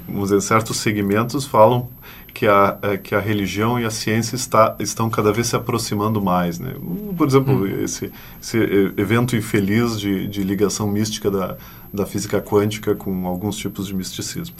vamos 0.07 0.29
dizer, 0.29 0.41
certos 0.41 0.77
segmentos 0.77 1.43
falam 1.45 1.89
que 2.33 2.47
a, 2.47 2.77
eh, 2.81 2.97
que 2.97 3.13
a 3.15 3.19
religião 3.19 3.79
e 3.79 3.85
a 3.85 3.89
ciência 3.89 4.35
está, 4.35 4.75
estão 4.79 5.09
cada 5.09 5.31
vez 5.31 5.47
se 5.47 5.55
aproximando 5.55 6.21
mais. 6.21 6.59
Né? 6.59 6.73
Por 7.17 7.27
exemplo, 7.27 7.67
esse, 7.83 8.11
esse 8.41 8.57
eh, 8.57 8.91
evento 9.01 9.35
infeliz 9.35 9.99
de, 9.99 10.27
de 10.27 10.43
ligação 10.43 10.87
mística 10.87 11.29
da, 11.29 11.57
da 11.93 12.05
física 12.05 12.41
quântica 12.41 12.95
com 12.95 13.27
alguns 13.27 13.55
tipos 13.57 13.87
de 13.87 13.93
misticismo. 13.95 14.55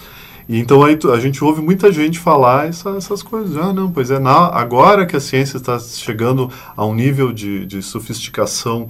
E 0.50 0.58
então 0.60 0.84
aí 0.84 0.98
a 1.14 1.20
gente 1.20 1.44
ouve 1.44 1.62
muita 1.62 1.92
gente 1.92 2.20
falar 2.20 2.68
essa- 2.68 2.92
essas 2.98 3.24
coisas. 3.24 3.56
Ah, 3.56 3.72
não, 3.72 3.92
pois 3.92 4.12
é, 4.12 4.20
na, 4.20 4.48
agora 4.48 5.06
que 5.06 5.16
a 5.16 5.20
ciência 5.20 5.58
está 5.58 5.80
chegando 5.80 6.52
a 6.76 6.86
um 6.86 6.94
nível 6.94 7.32
de, 7.32 7.66
de 7.66 7.82
sofisticação 7.82 8.88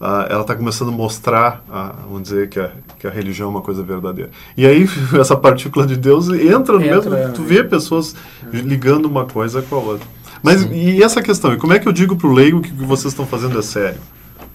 ah, 0.00 0.26
ela 0.28 0.42
está 0.42 0.54
começando 0.54 0.88
a 0.88 0.92
mostrar, 0.92 1.64
ah, 1.70 1.94
vamos 2.04 2.22
dizer, 2.22 2.48
que 2.48 2.60
a, 2.60 2.70
que 2.98 3.06
a 3.06 3.10
religião 3.10 3.48
é 3.48 3.50
uma 3.50 3.62
coisa 3.62 3.82
verdadeira. 3.82 4.30
E 4.56 4.66
aí, 4.66 4.86
essa 5.18 5.36
partícula 5.36 5.86
de 5.86 5.96
Deus 5.96 6.28
entra 6.28 6.78
no 6.78 6.84
Entra, 6.84 7.10
mesmo. 7.10 7.14
é. 7.16 7.28
Tu 7.28 7.42
vê 7.42 7.64
pessoas 7.64 8.14
ligando 8.52 9.06
uma 9.06 9.24
coisa 9.24 9.62
com 9.62 9.76
a 9.76 9.78
outra. 9.78 10.06
Mas 10.42 10.62
e 10.70 11.02
essa 11.02 11.22
questão? 11.22 11.52
E 11.52 11.56
como 11.56 11.72
é 11.72 11.78
que 11.78 11.88
eu 11.88 11.92
digo 11.92 12.14
para 12.16 12.28
o 12.28 12.32
leigo 12.32 12.60
que 12.60 12.70
o 12.70 12.76
que 12.76 12.84
vocês 12.84 13.12
estão 13.12 13.26
fazendo 13.26 13.58
é 13.58 13.62
sério? 13.62 13.98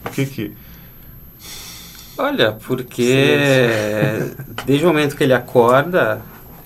O 0.06 0.10
que 0.10 0.26
que. 0.26 0.54
Olha, 2.18 2.52
porque 2.68 3.38
desde 4.66 4.86
o 4.86 4.88
momento 4.90 5.16
que 5.16 5.24
ele 5.24 5.34
acorda, 5.34 6.22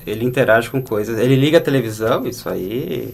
ele 0.06 0.26
interage 0.26 0.70
com 0.70 0.82
coisas. 0.82 1.18
Ele 1.18 1.36
liga 1.36 1.60
a 1.60 1.62
televisão, 1.62 2.28
isso 2.28 2.50
aí 2.50 3.14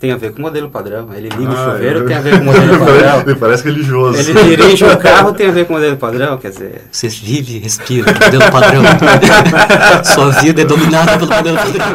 tem 0.00 0.10
a 0.12 0.16
ver 0.16 0.32
com 0.32 0.38
o 0.38 0.42
modelo 0.42 0.70
padrão. 0.70 1.08
Ele 1.14 1.28
liga 1.28 1.52
Ah, 1.52 1.68
o 1.68 1.72
chuveiro, 1.72 1.98
eu- 2.00 2.06
tem 2.06 2.16
a 2.16 2.20
ver 2.20 2.30
com 2.38 2.42
o 2.42 2.44
modelo 2.46 2.78
padrão. 2.80 3.24
Me 3.26 3.34
parece 3.36 3.64
religioso. 3.64 4.18
Ele 4.18 4.56
dirige 4.56 4.84
um 4.84 4.96
carro, 4.96 5.32
tem 5.34 5.46
a 5.48 5.52
ver 5.52 5.66
com 5.66 5.74
o 5.74 5.76
modelo 5.76 5.96
padrão, 5.98 6.38
quer 6.38 6.50
dizer... 6.50 6.82
Você 6.90 7.06
vive 7.08 7.56
e 7.56 7.58
respira, 7.58 8.10
modelo 8.12 8.50
padrão. 8.50 8.82
Sua 10.14 10.30
vida 10.40 10.62
é 10.62 10.64
dominada 10.64 11.18
pelo 11.18 11.30
modelo 11.30 11.56
padrão. 11.58 11.86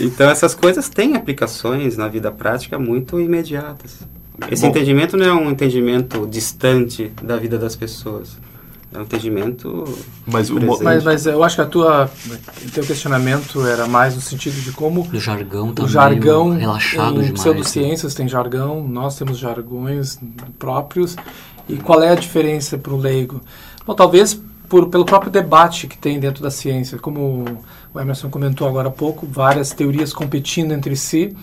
Então 0.00 0.30
essas 0.30 0.54
coisas 0.54 0.88
têm 0.88 1.14
aplicações 1.16 1.96
na 1.96 2.08
vida 2.08 2.30
prática 2.32 2.78
muito 2.78 3.20
imediatas. 3.20 3.98
Esse 4.50 4.62
Bom. 4.62 4.68
entendimento 4.68 5.16
não 5.16 5.26
é 5.26 5.32
um 5.32 5.50
entendimento 5.50 6.26
distante 6.26 7.12
da 7.22 7.36
vida 7.36 7.58
das 7.58 7.74
pessoas. 7.76 8.38
É 8.92 8.98
um 8.98 9.02
entendimento 9.02 9.84
Mas 10.26 10.48
o. 10.50 10.58
Mas, 10.82 11.04
mas 11.04 11.26
eu 11.26 11.44
acho 11.44 11.56
que 11.56 11.60
a 11.60 11.66
tua 11.66 12.10
teu 12.72 12.82
questionamento 12.84 13.66
era 13.66 13.86
mais 13.86 14.14
no 14.14 14.20
sentido 14.20 14.58
de 14.62 14.72
como 14.72 15.06
O 15.12 15.20
jargão 15.20 15.72
tá 15.74 15.82
o 15.82 15.88
jargão 15.88 16.56
relaxado 16.56 17.02
em 17.02 17.12
demais. 17.12 17.28
né? 17.28 17.34
pseudociências 17.34 18.14
tem 18.14 18.26
jargão, 18.26 18.82
nós 18.88 19.16
temos 19.18 19.36
jargões 19.38 20.18
próprios. 20.58 21.16
E 21.68 21.76
qual 21.76 22.02
é 22.02 22.10
a 22.10 22.14
diferença 22.14 22.78
para 22.78 22.94
o 22.94 22.96
leigo? 22.96 23.42
Bom, 23.86 23.94
talvez 23.94 24.40
por, 24.68 24.88
pelo 24.88 25.04
próprio 25.04 25.30
debate 25.30 25.86
que 25.86 25.98
tem 25.98 26.18
dentro 26.18 26.42
da 26.42 26.50
ciência. 26.50 26.98
Como 26.98 27.44
o 27.92 28.00
Emerson 28.00 28.30
comentou 28.30 28.66
agora 28.66 28.88
há 28.88 28.92
pouco, 28.92 29.26
várias 29.26 29.70
teorias 29.70 30.12
competindo 30.14 30.72
entre 30.72 30.94
si, 30.96 31.36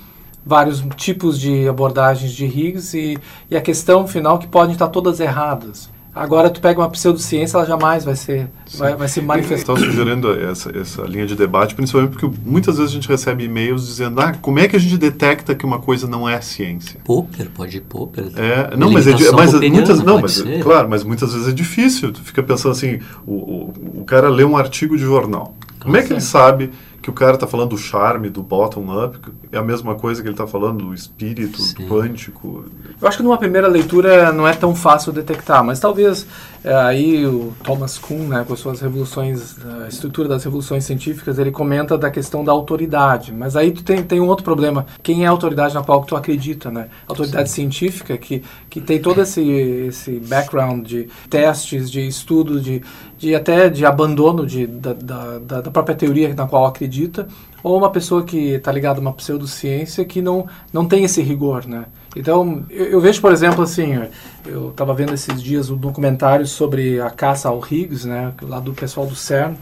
vários 0.44 0.84
tipos 0.96 1.40
de 1.40 1.68
abordagens 1.68 2.32
de 2.32 2.46
Higgs 2.46 2.98
e, 2.98 3.18
e 3.50 3.56
a 3.56 3.62
questão 3.62 4.08
final 4.08 4.38
que 4.40 4.48
podem 4.48 4.74
estar 4.74 4.88
todas 4.88 5.20
erradas. 5.20 5.94
Agora 6.16 6.50
tu 6.50 6.62
pega 6.62 6.80
uma 6.80 6.90
pseudociência, 6.90 7.58
ela 7.58 7.66
jamais 7.66 8.06
vai 8.06 8.16
ser 8.16 8.48
vai, 8.78 8.96
vai 8.96 9.08
se 9.10 9.20
manifestar. 9.20 9.74
Estava 9.74 9.80
sugerindo 9.80 10.32
essa, 10.32 10.72
essa 10.78 11.02
linha 11.02 11.26
de 11.26 11.36
debate, 11.36 11.76
principalmente 11.76 12.12
porque 12.12 12.40
muitas 12.46 12.78
vezes 12.78 12.92
a 12.92 12.96
gente 12.96 13.10
recebe 13.10 13.44
e-mails 13.44 13.86
dizendo: 13.86 14.22
ah, 14.22 14.34
como 14.42 14.58
é 14.60 14.68
que 14.70 14.78
a 14.78 14.80
gente 14.80 14.98
detecta 14.98 15.54
que 15.54 15.66
uma 15.66 15.80
coisa 15.80 16.08
não 16.08 16.28
é 16.28 16.40
ciência? 16.40 17.02
Poker, 17.04 17.50
pode 17.54 17.78
ir 17.78 17.82
poker. 17.82 18.32
É, 18.38 18.78
não, 18.78 18.90
mas, 18.90 19.06
é, 19.06 19.12
mas 19.34 19.54
muitas, 19.54 20.02
não, 20.02 20.22
mas 20.22 20.32
ser. 20.36 20.64
claro, 20.64 20.90
mas 20.90 21.04
muitas 21.04 21.34
vezes 21.34 21.50
é 21.50 21.52
difícil. 21.52 22.14
Tu 22.14 22.22
fica 22.22 22.42
pensando 22.42 22.72
assim, 22.72 23.00
o, 23.28 23.34
o, 23.34 23.74
o 24.02 24.06
cara 24.06 24.30
lê 24.30 24.46
um 24.46 24.56
artigo 24.56 24.96
de 24.96 25.04
jornal. 25.04 25.54
Como 25.82 25.98
é 25.98 26.02
que 26.02 26.14
ele 26.14 26.22
sabe 26.22 26.72
que 27.06 27.10
o 27.12 27.14
cara 27.14 27.36
está 27.36 27.46
falando 27.46 27.70
do 27.70 27.78
charme, 27.78 28.32
do 28.32 28.42
bottom-up, 28.42 29.20
é 29.52 29.60
a 29.60 29.62
mesma 29.62 29.94
coisa 29.94 30.24
que 30.24 30.28
ele 30.28 30.34
está 30.34 30.48
falando 30.48 30.86
do 30.86 30.92
espírito 30.92 31.62
Sim. 31.62 31.88
quântico? 31.88 32.66
Eu 33.00 33.08
acho 33.08 33.18
que 33.18 33.24
numa 33.24 33.38
primeira 33.38 33.68
leitura 33.68 34.32
não 34.32 34.48
é 34.48 34.56
tão 34.56 34.74
fácil 34.74 35.14
detectar, 35.14 35.64
mas 35.64 35.80
talvez 35.80 36.26
aí 36.66 37.26
o 37.26 37.54
Thomas 37.64 37.98
Kuhn, 37.98 38.28
né, 38.28 38.46
com 38.48 38.54
as 38.54 38.60
suas 38.60 38.80
revoluções, 38.80 39.56
a 39.84 39.88
estrutura 39.88 40.30
das 40.30 40.44
revoluções 40.44 40.86
científicas, 40.86 41.38
ele 41.38 41.52
comenta 41.52 41.98
da 41.98 42.10
questão 42.10 42.44
da 42.44 42.52
autoridade. 42.52 43.34
Mas 43.34 43.56
aí 43.56 43.72
tu 43.72 43.84
tem, 43.84 44.02
tem 44.02 44.22
um 44.22 44.28
outro 44.28 44.44
problema. 44.44 44.86
Quem 45.04 45.26
é 45.26 45.28
a 45.28 45.32
autoridade 45.32 45.74
na 45.74 45.84
qual 45.84 46.04
tu 46.06 46.16
acredita, 46.16 46.72
né? 46.72 46.88
Autoridade 47.08 47.50
científica 47.50 48.18
que, 48.18 48.44
que 48.70 48.80
tem 48.80 49.02
todo 49.02 49.22
esse, 49.22 49.42
esse 49.42 50.20
background 50.20 50.88
de 50.88 51.10
testes, 51.30 51.92
de 51.92 52.08
estudo, 52.08 52.62
de, 52.62 52.82
de 53.18 53.36
até 53.36 53.70
de 53.70 53.86
abandono 53.86 54.46
de, 54.46 54.66
da, 54.66 54.94
da, 54.94 55.40
da 55.40 55.66
da 55.66 55.72
própria 55.72 55.96
teoria 55.96 56.34
na 56.34 56.48
qual 56.48 56.66
acredita, 56.66 57.28
ou 57.64 57.78
uma 57.78 57.90
pessoa 57.90 58.24
que 58.24 58.54
está 58.54 58.72
ligada 58.72 59.00
a 59.00 59.02
uma 59.02 59.14
pseudociência 59.14 60.06
que 60.06 60.22
não, 60.22 60.48
não 60.72 60.86
tem 60.86 61.04
esse 61.04 61.22
rigor, 61.22 61.66
né? 61.68 61.86
Então, 62.16 62.64
eu, 62.70 62.86
eu 62.86 63.02
vejo, 63.02 63.20
por 63.20 63.34
exemplo, 63.34 63.64
assim, 63.64 64.08
eu 64.46 64.70
estava 64.70 64.94
vendo 64.94 65.14
esses 65.14 65.42
dias 65.42 65.70
um 65.70 65.76
documentário 65.76 66.46
sobre 66.48 67.02
a 67.02 67.10
caça 67.10 67.50
ao 67.50 67.60
Higgs, 67.60 68.08
né, 68.08 68.34
lá 68.42 68.60
do 68.60 68.74
pessoal 68.74 69.06
do 69.06 69.16
CERN, 69.16 69.56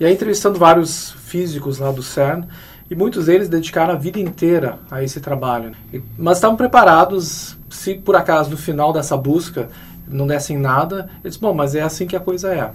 e 0.00 0.04
aí 0.06 0.12
entrevistando 0.14 0.58
vários 0.58 1.10
físicos 1.10 1.78
lá 1.78 1.92
do 1.92 2.02
CERN, 2.02 2.44
e 2.90 2.94
muitos 2.94 3.26
deles 3.26 3.48
dedicaram 3.48 3.94
a 3.94 3.96
vida 3.96 4.18
inteira 4.18 4.78
a 4.90 5.02
esse 5.02 5.20
trabalho. 5.20 5.72
E- 5.92 6.02
mas 6.16 6.38
estavam 6.38 6.56
preparados, 6.56 7.56
se 7.70 7.94
por 7.94 8.16
acaso 8.16 8.50
no 8.50 8.56
final 8.56 8.92
dessa 8.92 9.16
busca 9.16 9.68
não 10.08 10.26
dessem 10.26 10.58
nada, 10.58 11.08
eles, 11.24 11.36
bom, 11.36 11.54
mas 11.54 11.74
é 11.74 11.82
assim 11.82 12.06
que 12.06 12.16
a 12.16 12.20
coisa 12.20 12.54
é. 12.54 12.70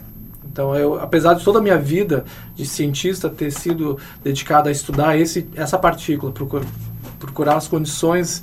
Então, 0.57 0.75
eu, 0.75 0.99
apesar 0.99 1.35
de 1.35 1.43
toda 1.43 1.59
a 1.59 1.61
minha 1.61 1.77
vida 1.77 2.25
de 2.55 2.65
cientista 2.65 3.29
ter 3.29 3.51
sido 3.51 3.99
dedicada 4.23 4.69
a 4.69 4.71
estudar 4.71 5.15
esse, 5.15 5.47
essa 5.53 5.77
partícula, 5.77 6.31
procur, 6.31 6.63
procurar 7.19 7.57
as 7.57 7.67
condições 7.67 8.41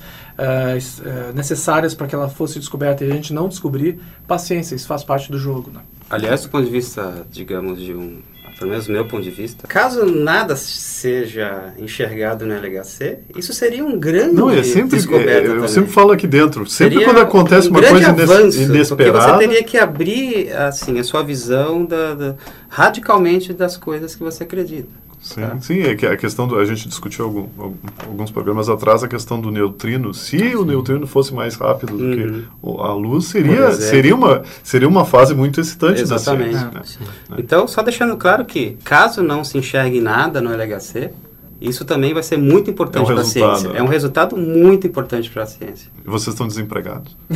es- 0.76 1.02
eh, 1.04 1.32
necessárias 1.34 1.92
para 1.92 2.06
que 2.06 2.14
ela 2.14 2.28
fosse 2.28 2.56
descoberta 2.60 3.04
e 3.04 3.10
a 3.10 3.14
gente 3.16 3.32
não 3.34 3.48
descobrir, 3.48 3.98
paciência, 4.28 4.76
isso 4.76 4.86
faz 4.86 5.02
parte 5.02 5.28
do 5.28 5.36
jogo. 5.40 5.72
Né? 5.74 5.80
Aliás, 6.08 6.42
do 6.44 6.50
ponto 6.50 6.64
de 6.64 6.70
vista, 6.70 7.26
digamos, 7.32 7.80
de 7.80 7.92
um. 7.92 8.20
Pelo 8.64 8.70
menos 8.70 8.86
do 8.86 8.92
meu 8.92 9.06
ponto 9.06 9.22
de 9.22 9.30
vista, 9.30 9.66
caso 9.68 10.06
nada 10.06 10.56
seja 10.56 11.74
enxergado 11.78 12.46
no 12.46 12.54
LHC, 12.54 13.18
isso 13.36 13.52
seria 13.52 13.84
um 13.84 13.98
grande 13.98 14.34
Não, 14.34 14.50
é 14.50 14.62
sempre. 14.62 14.96
descoberta 14.96 15.30
é, 15.30 15.46
eu 15.46 15.54
também. 15.56 15.68
sempre 15.68 15.90
falo 15.92 16.12
aqui 16.12 16.26
dentro. 16.26 16.66
Sempre 16.66 16.94
Seria 16.94 17.06
quando 17.06 17.20
acontece 17.20 17.68
um 17.68 17.70
uma 17.72 17.82
coisa 17.82 18.08
avanço, 18.08 18.60
inesperada. 18.62 19.18
Porque 19.18 19.32
você 19.32 19.38
teria 19.46 19.62
que 19.64 19.76
abrir 19.78 20.52
assim, 20.52 20.98
a 20.98 21.04
sua 21.04 21.22
visão 21.22 21.84
da, 21.84 22.14
da- 22.14 22.34
radicalmente 22.68 23.52
das 23.52 23.76
coisas 23.76 24.14
que 24.14 24.22
você 24.22 24.44
acredita. 24.44 24.88
Sim, 25.24 25.40
Tá. 25.40 25.58
sim, 25.58 25.80
é 25.80 25.94
que 25.94 26.04
a 26.06 26.16
questão 26.18 26.46
do, 26.46 26.58
a 26.58 26.64
gente 26.66 26.86
discutiu 26.86 27.24
algum, 27.24 27.46
alguns 28.06 28.30
programas 28.30 28.68
atrás 28.68 29.02
a 29.02 29.08
questão 29.08 29.40
do 29.40 29.50
neutrino. 29.50 30.12
Se 30.12 30.54
o 30.54 30.66
neutrino 30.66 31.06
fosse 31.06 31.32
mais 31.32 31.54
rápido 31.56 31.96
do 31.96 32.04
Uhum. 32.04 32.42
que 32.62 32.82
a 32.82 32.92
luz, 32.92 33.24
seria, 33.24 33.68
exemplo. 33.68 33.74
seria, 33.76 34.14
uma, 34.14 34.42
seria 34.62 34.86
uma 34.86 35.04
fase 35.06 35.34
muito 35.34 35.58
excitante 35.60 36.02
Exatamente. 36.02 36.52
da 36.56 36.84
ciência. 36.84 37.00
né? 37.30 37.36
Então, 37.38 37.66
só 37.66 37.80
deixando 37.82 38.16
claro 38.18 38.44
que, 38.44 38.76
caso 38.84 39.22
não 39.22 39.42
se 39.42 39.56
enxergue 39.56 39.98
nada 40.00 40.42
no 40.42 40.52
LHC, 40.52 41.10
isso 41.60 41.84
também 41.84 42.12
vai 42.12 42.22
ser 42.22 42.36
muito 42.36 42.70
importante 42.70 43.08
É 43.08 43.12
um 43.12 43.14
para 43.14 43.22
a 43.22 43.24
ciência. 43.24 43.68
né? 43.70 43.78
É 43.78 43.82
um 43.82 43.86
resultado 43.86 44.36
muito 44.36 44.86
importante 44.86 45.30
para 45.30 45.44
a 45.44 45.46
ciência. 45.46 45.90
E 46.04 46.08
vocês 46.10 46.34
estão 46.34 46.46
desempregados. 46.46 47.16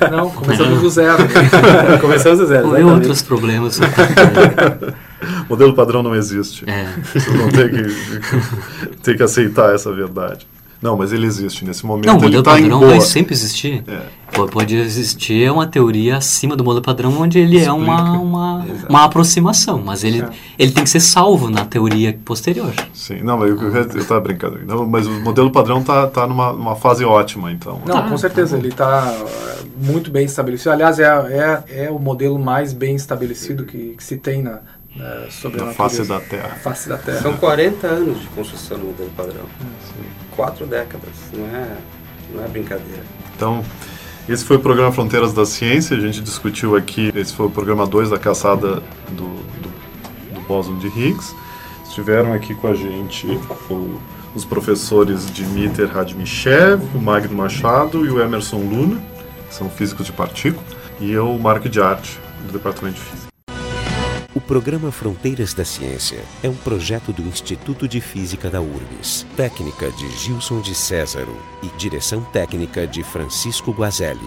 Ah, 0.00 0.10
Não, 0.10 0.30
começamos 0.30 0.80
do 0.80 0.90
zero. 0.90 1.18
Começamos 2.00 2.38
do 2.38 2.46
zero. 2.46 2.66
Não 2.66 2.76
exatamente. 2.76 2.94
outros 2.94 3.22
problemas. 3.22 3.80
Modelo 5.48 5.74
padrão 5.74 6.02
não 6.02 6.14
existe. 6.14 6.64
É. 6.68 6.86
Vocês 7.02 7.24
vão 7.26 7.48
ter 7.50 7.70
que, 7.70 8.96
ter 9.02 9.16
que 9.16 9.22
aceitar 9.22 9.74
essa 9.74 9.92
verdade. 9.92 10.46
Não, 10.82 10.96
mas 10.96 11.12
ele 11.12 11.26
existe 11.26 11.64
nesse 11.64 11.84
momento. 11.84 12.06
Não, 12.06 12.14
o 12.14 12.24
ele 12.24 12.36
modelo 12.36 12.58
em 12.58 12.62
padrão 12.62 12.80
vai 12.80 13.00
sempre 13.00 13.34
existir. 13.34 13.84
É. 13.86 14.20
Pode 14.50 14.76
existir 14.76 15.50
uma 15.50 15.66
teoria 15.66 16.16
acima 16.16 16.56
do 16.56 16.64
modelo 16.64 16.82
padrão, 16.82 17.12
onde 17.20 17.38
ele 17.38 17.58
é 17.58 17.70
uma, 17.70 17.96
Explica. 17.96 18.18
uma, 18.18 18.66
uma 18.88 19.04
aproximação, 19.04 19.82
mas 19.84 20.04
ele, 20.04 20.20
Certo. 20.20 20.36
ele 20.58 20.70
tem 20.70 20.84
que 20.84 20.90
ser 20.90 21.00
salvo 21.00 21.50
na 21.50 21.64
teoria 21.64 22.16
posterior. 22.24 22.72
Sim, 22.94 23.22
não, 23.22 23.36
mas 23.36 23.50
eu, 23.50 23.58
eu 23.60 24.06
tava 24.06 24.20
brincando. 24.20 24.60
Não, 24.64 24.86
mas 24.86 25.06
o 25.06 25.20
modelo 25.20 25.50
padrão 25.50 25.82
tá, 25.82 26.06
tá 26.06 26.26
numa, 26.26 26.52
numa 26.52 26.76
fase 26.76 27.04
ótima, 27.04 27.50
então. 27.52 27.82
Não, 27.84 28.08
com 28.08 28.16
certeza, 28.16 28.56
ele 28.56 28.68
está 28.68 29.14
muito 29.76 30.10
bem 30.10 30.24
estabelecido. 30.24 30.70
Aliás, 30.70 30.98
é, 30.98 31.04
é, 31.04 31.86
é 31.86 31.90
o 31.90 31.98
modelo 31.98 32.38
mais 32.38 32.72
bem 32.72 32.94
estabelecido 32.94 33.64
que, 33.64 33.94
que 33.96 34.04
se 34.04 34.16
tem 34.16 34.42
na, 34.42 34.60
na, 34.96 35.30
sobre 35.30 35.62
a 35.62 35.72
face 35.72 36.04
da 36.04 36.20
Terra. 36.20 36.56
Face 36.62 36.88
da 36.88 36.98
Terra. 36.98 37.20
São 37.22 37.36
40 37.36 37.86
anos 37.86 38.20
de 38.20 38.26
construção 38.28 38.78
do 38.78 38.86
modelo 38.86 39.10
padrão. 39.16 39.44
Quatro 40.34 40.66
décadas, 40.66 41.10
não 41.32 41.46
é, 41.46 41.76
não 42.34 42.44
é 42.44 42.48
brincadeira. 42.48 43.02
Então, 43.36 43.64
esse 44.28 44.44
foi 44.44 44.56
o 44.56 44.60
programa 44.60 44.92
Fronteiras 44.92 45.32
da 45.32 45.44
Ciência. 45.46 45.96
A 45.96 46.00
gente 46.00 46.20
discutiu 46.20 46.76
aqui, 46.76 47.12
esse 47.14 47.32
foi 47.34 47.46
o 47.46 47.50
programa 47.50 47.86
2 47.86 48.10
da 48.10 48.18
caçada 48.18 48.82
do, 49.10 49.28
do, 49.60 50.34
do 50.34 50.40
bóson 50.46 50.78
de 50.78 50.86
Higgs. 50.88 51.34
Estiveram 51.86 52.32
aqui 52.32 52.54
com 52.54 52.68
a 52.68 52.74
gente 52.74 53.26
o- 53.68 54.00
os 54.34 54.44
professores 54.44 55.26
Dmitry 55.26 55.86
Radmichev, 55.86 56.80
o 56.94 56.98
Magno 57.00 57.36
Machado 57.36 58.06
e 58.06 58.10
o 58.10 58.20
Emerson 58.22 58.58
Luna, 58.58 59.02
que 59.48 59.54
são 59.54 59.68
físicos 59.68 60.06
de 60.06 60.12
partícula, 60.12 60.64
e 61.00 61.10
eu, 61.10 61.36
Marco 61.36 61.68
de 61.68 61.80
Arte, 61.80 62.16
do 62.46 62.52
Departamento 62.52 62.94
de 62.96 63.02
Física. 63.02 63.29
Programa 64.50 64.90
Fronteiras 64.90 65.54
da 65.54 65.64
Ciência 65.64 66.24
é 66.42 66.48
um 66.48 66.56
projeto 66.56 67.12
do 67.12 67.22
Instituto 67.22 67.86
de 67.86 68.00
Física 68.00 68.50
da 68.50 68.60
URGS, 68.60 69.24
técnica 69.36 69.92
de 69.92 70.10
Gilson 70.16 70.60
de 70.60 70.74
Césaro 70.74 71.36
e 71.62 71.68
direção 71.78 72.20
técnica 72.32 72.84
de 72.84 73.04
Francisco 73.04 73.70
Guazelli. 73.70 74.18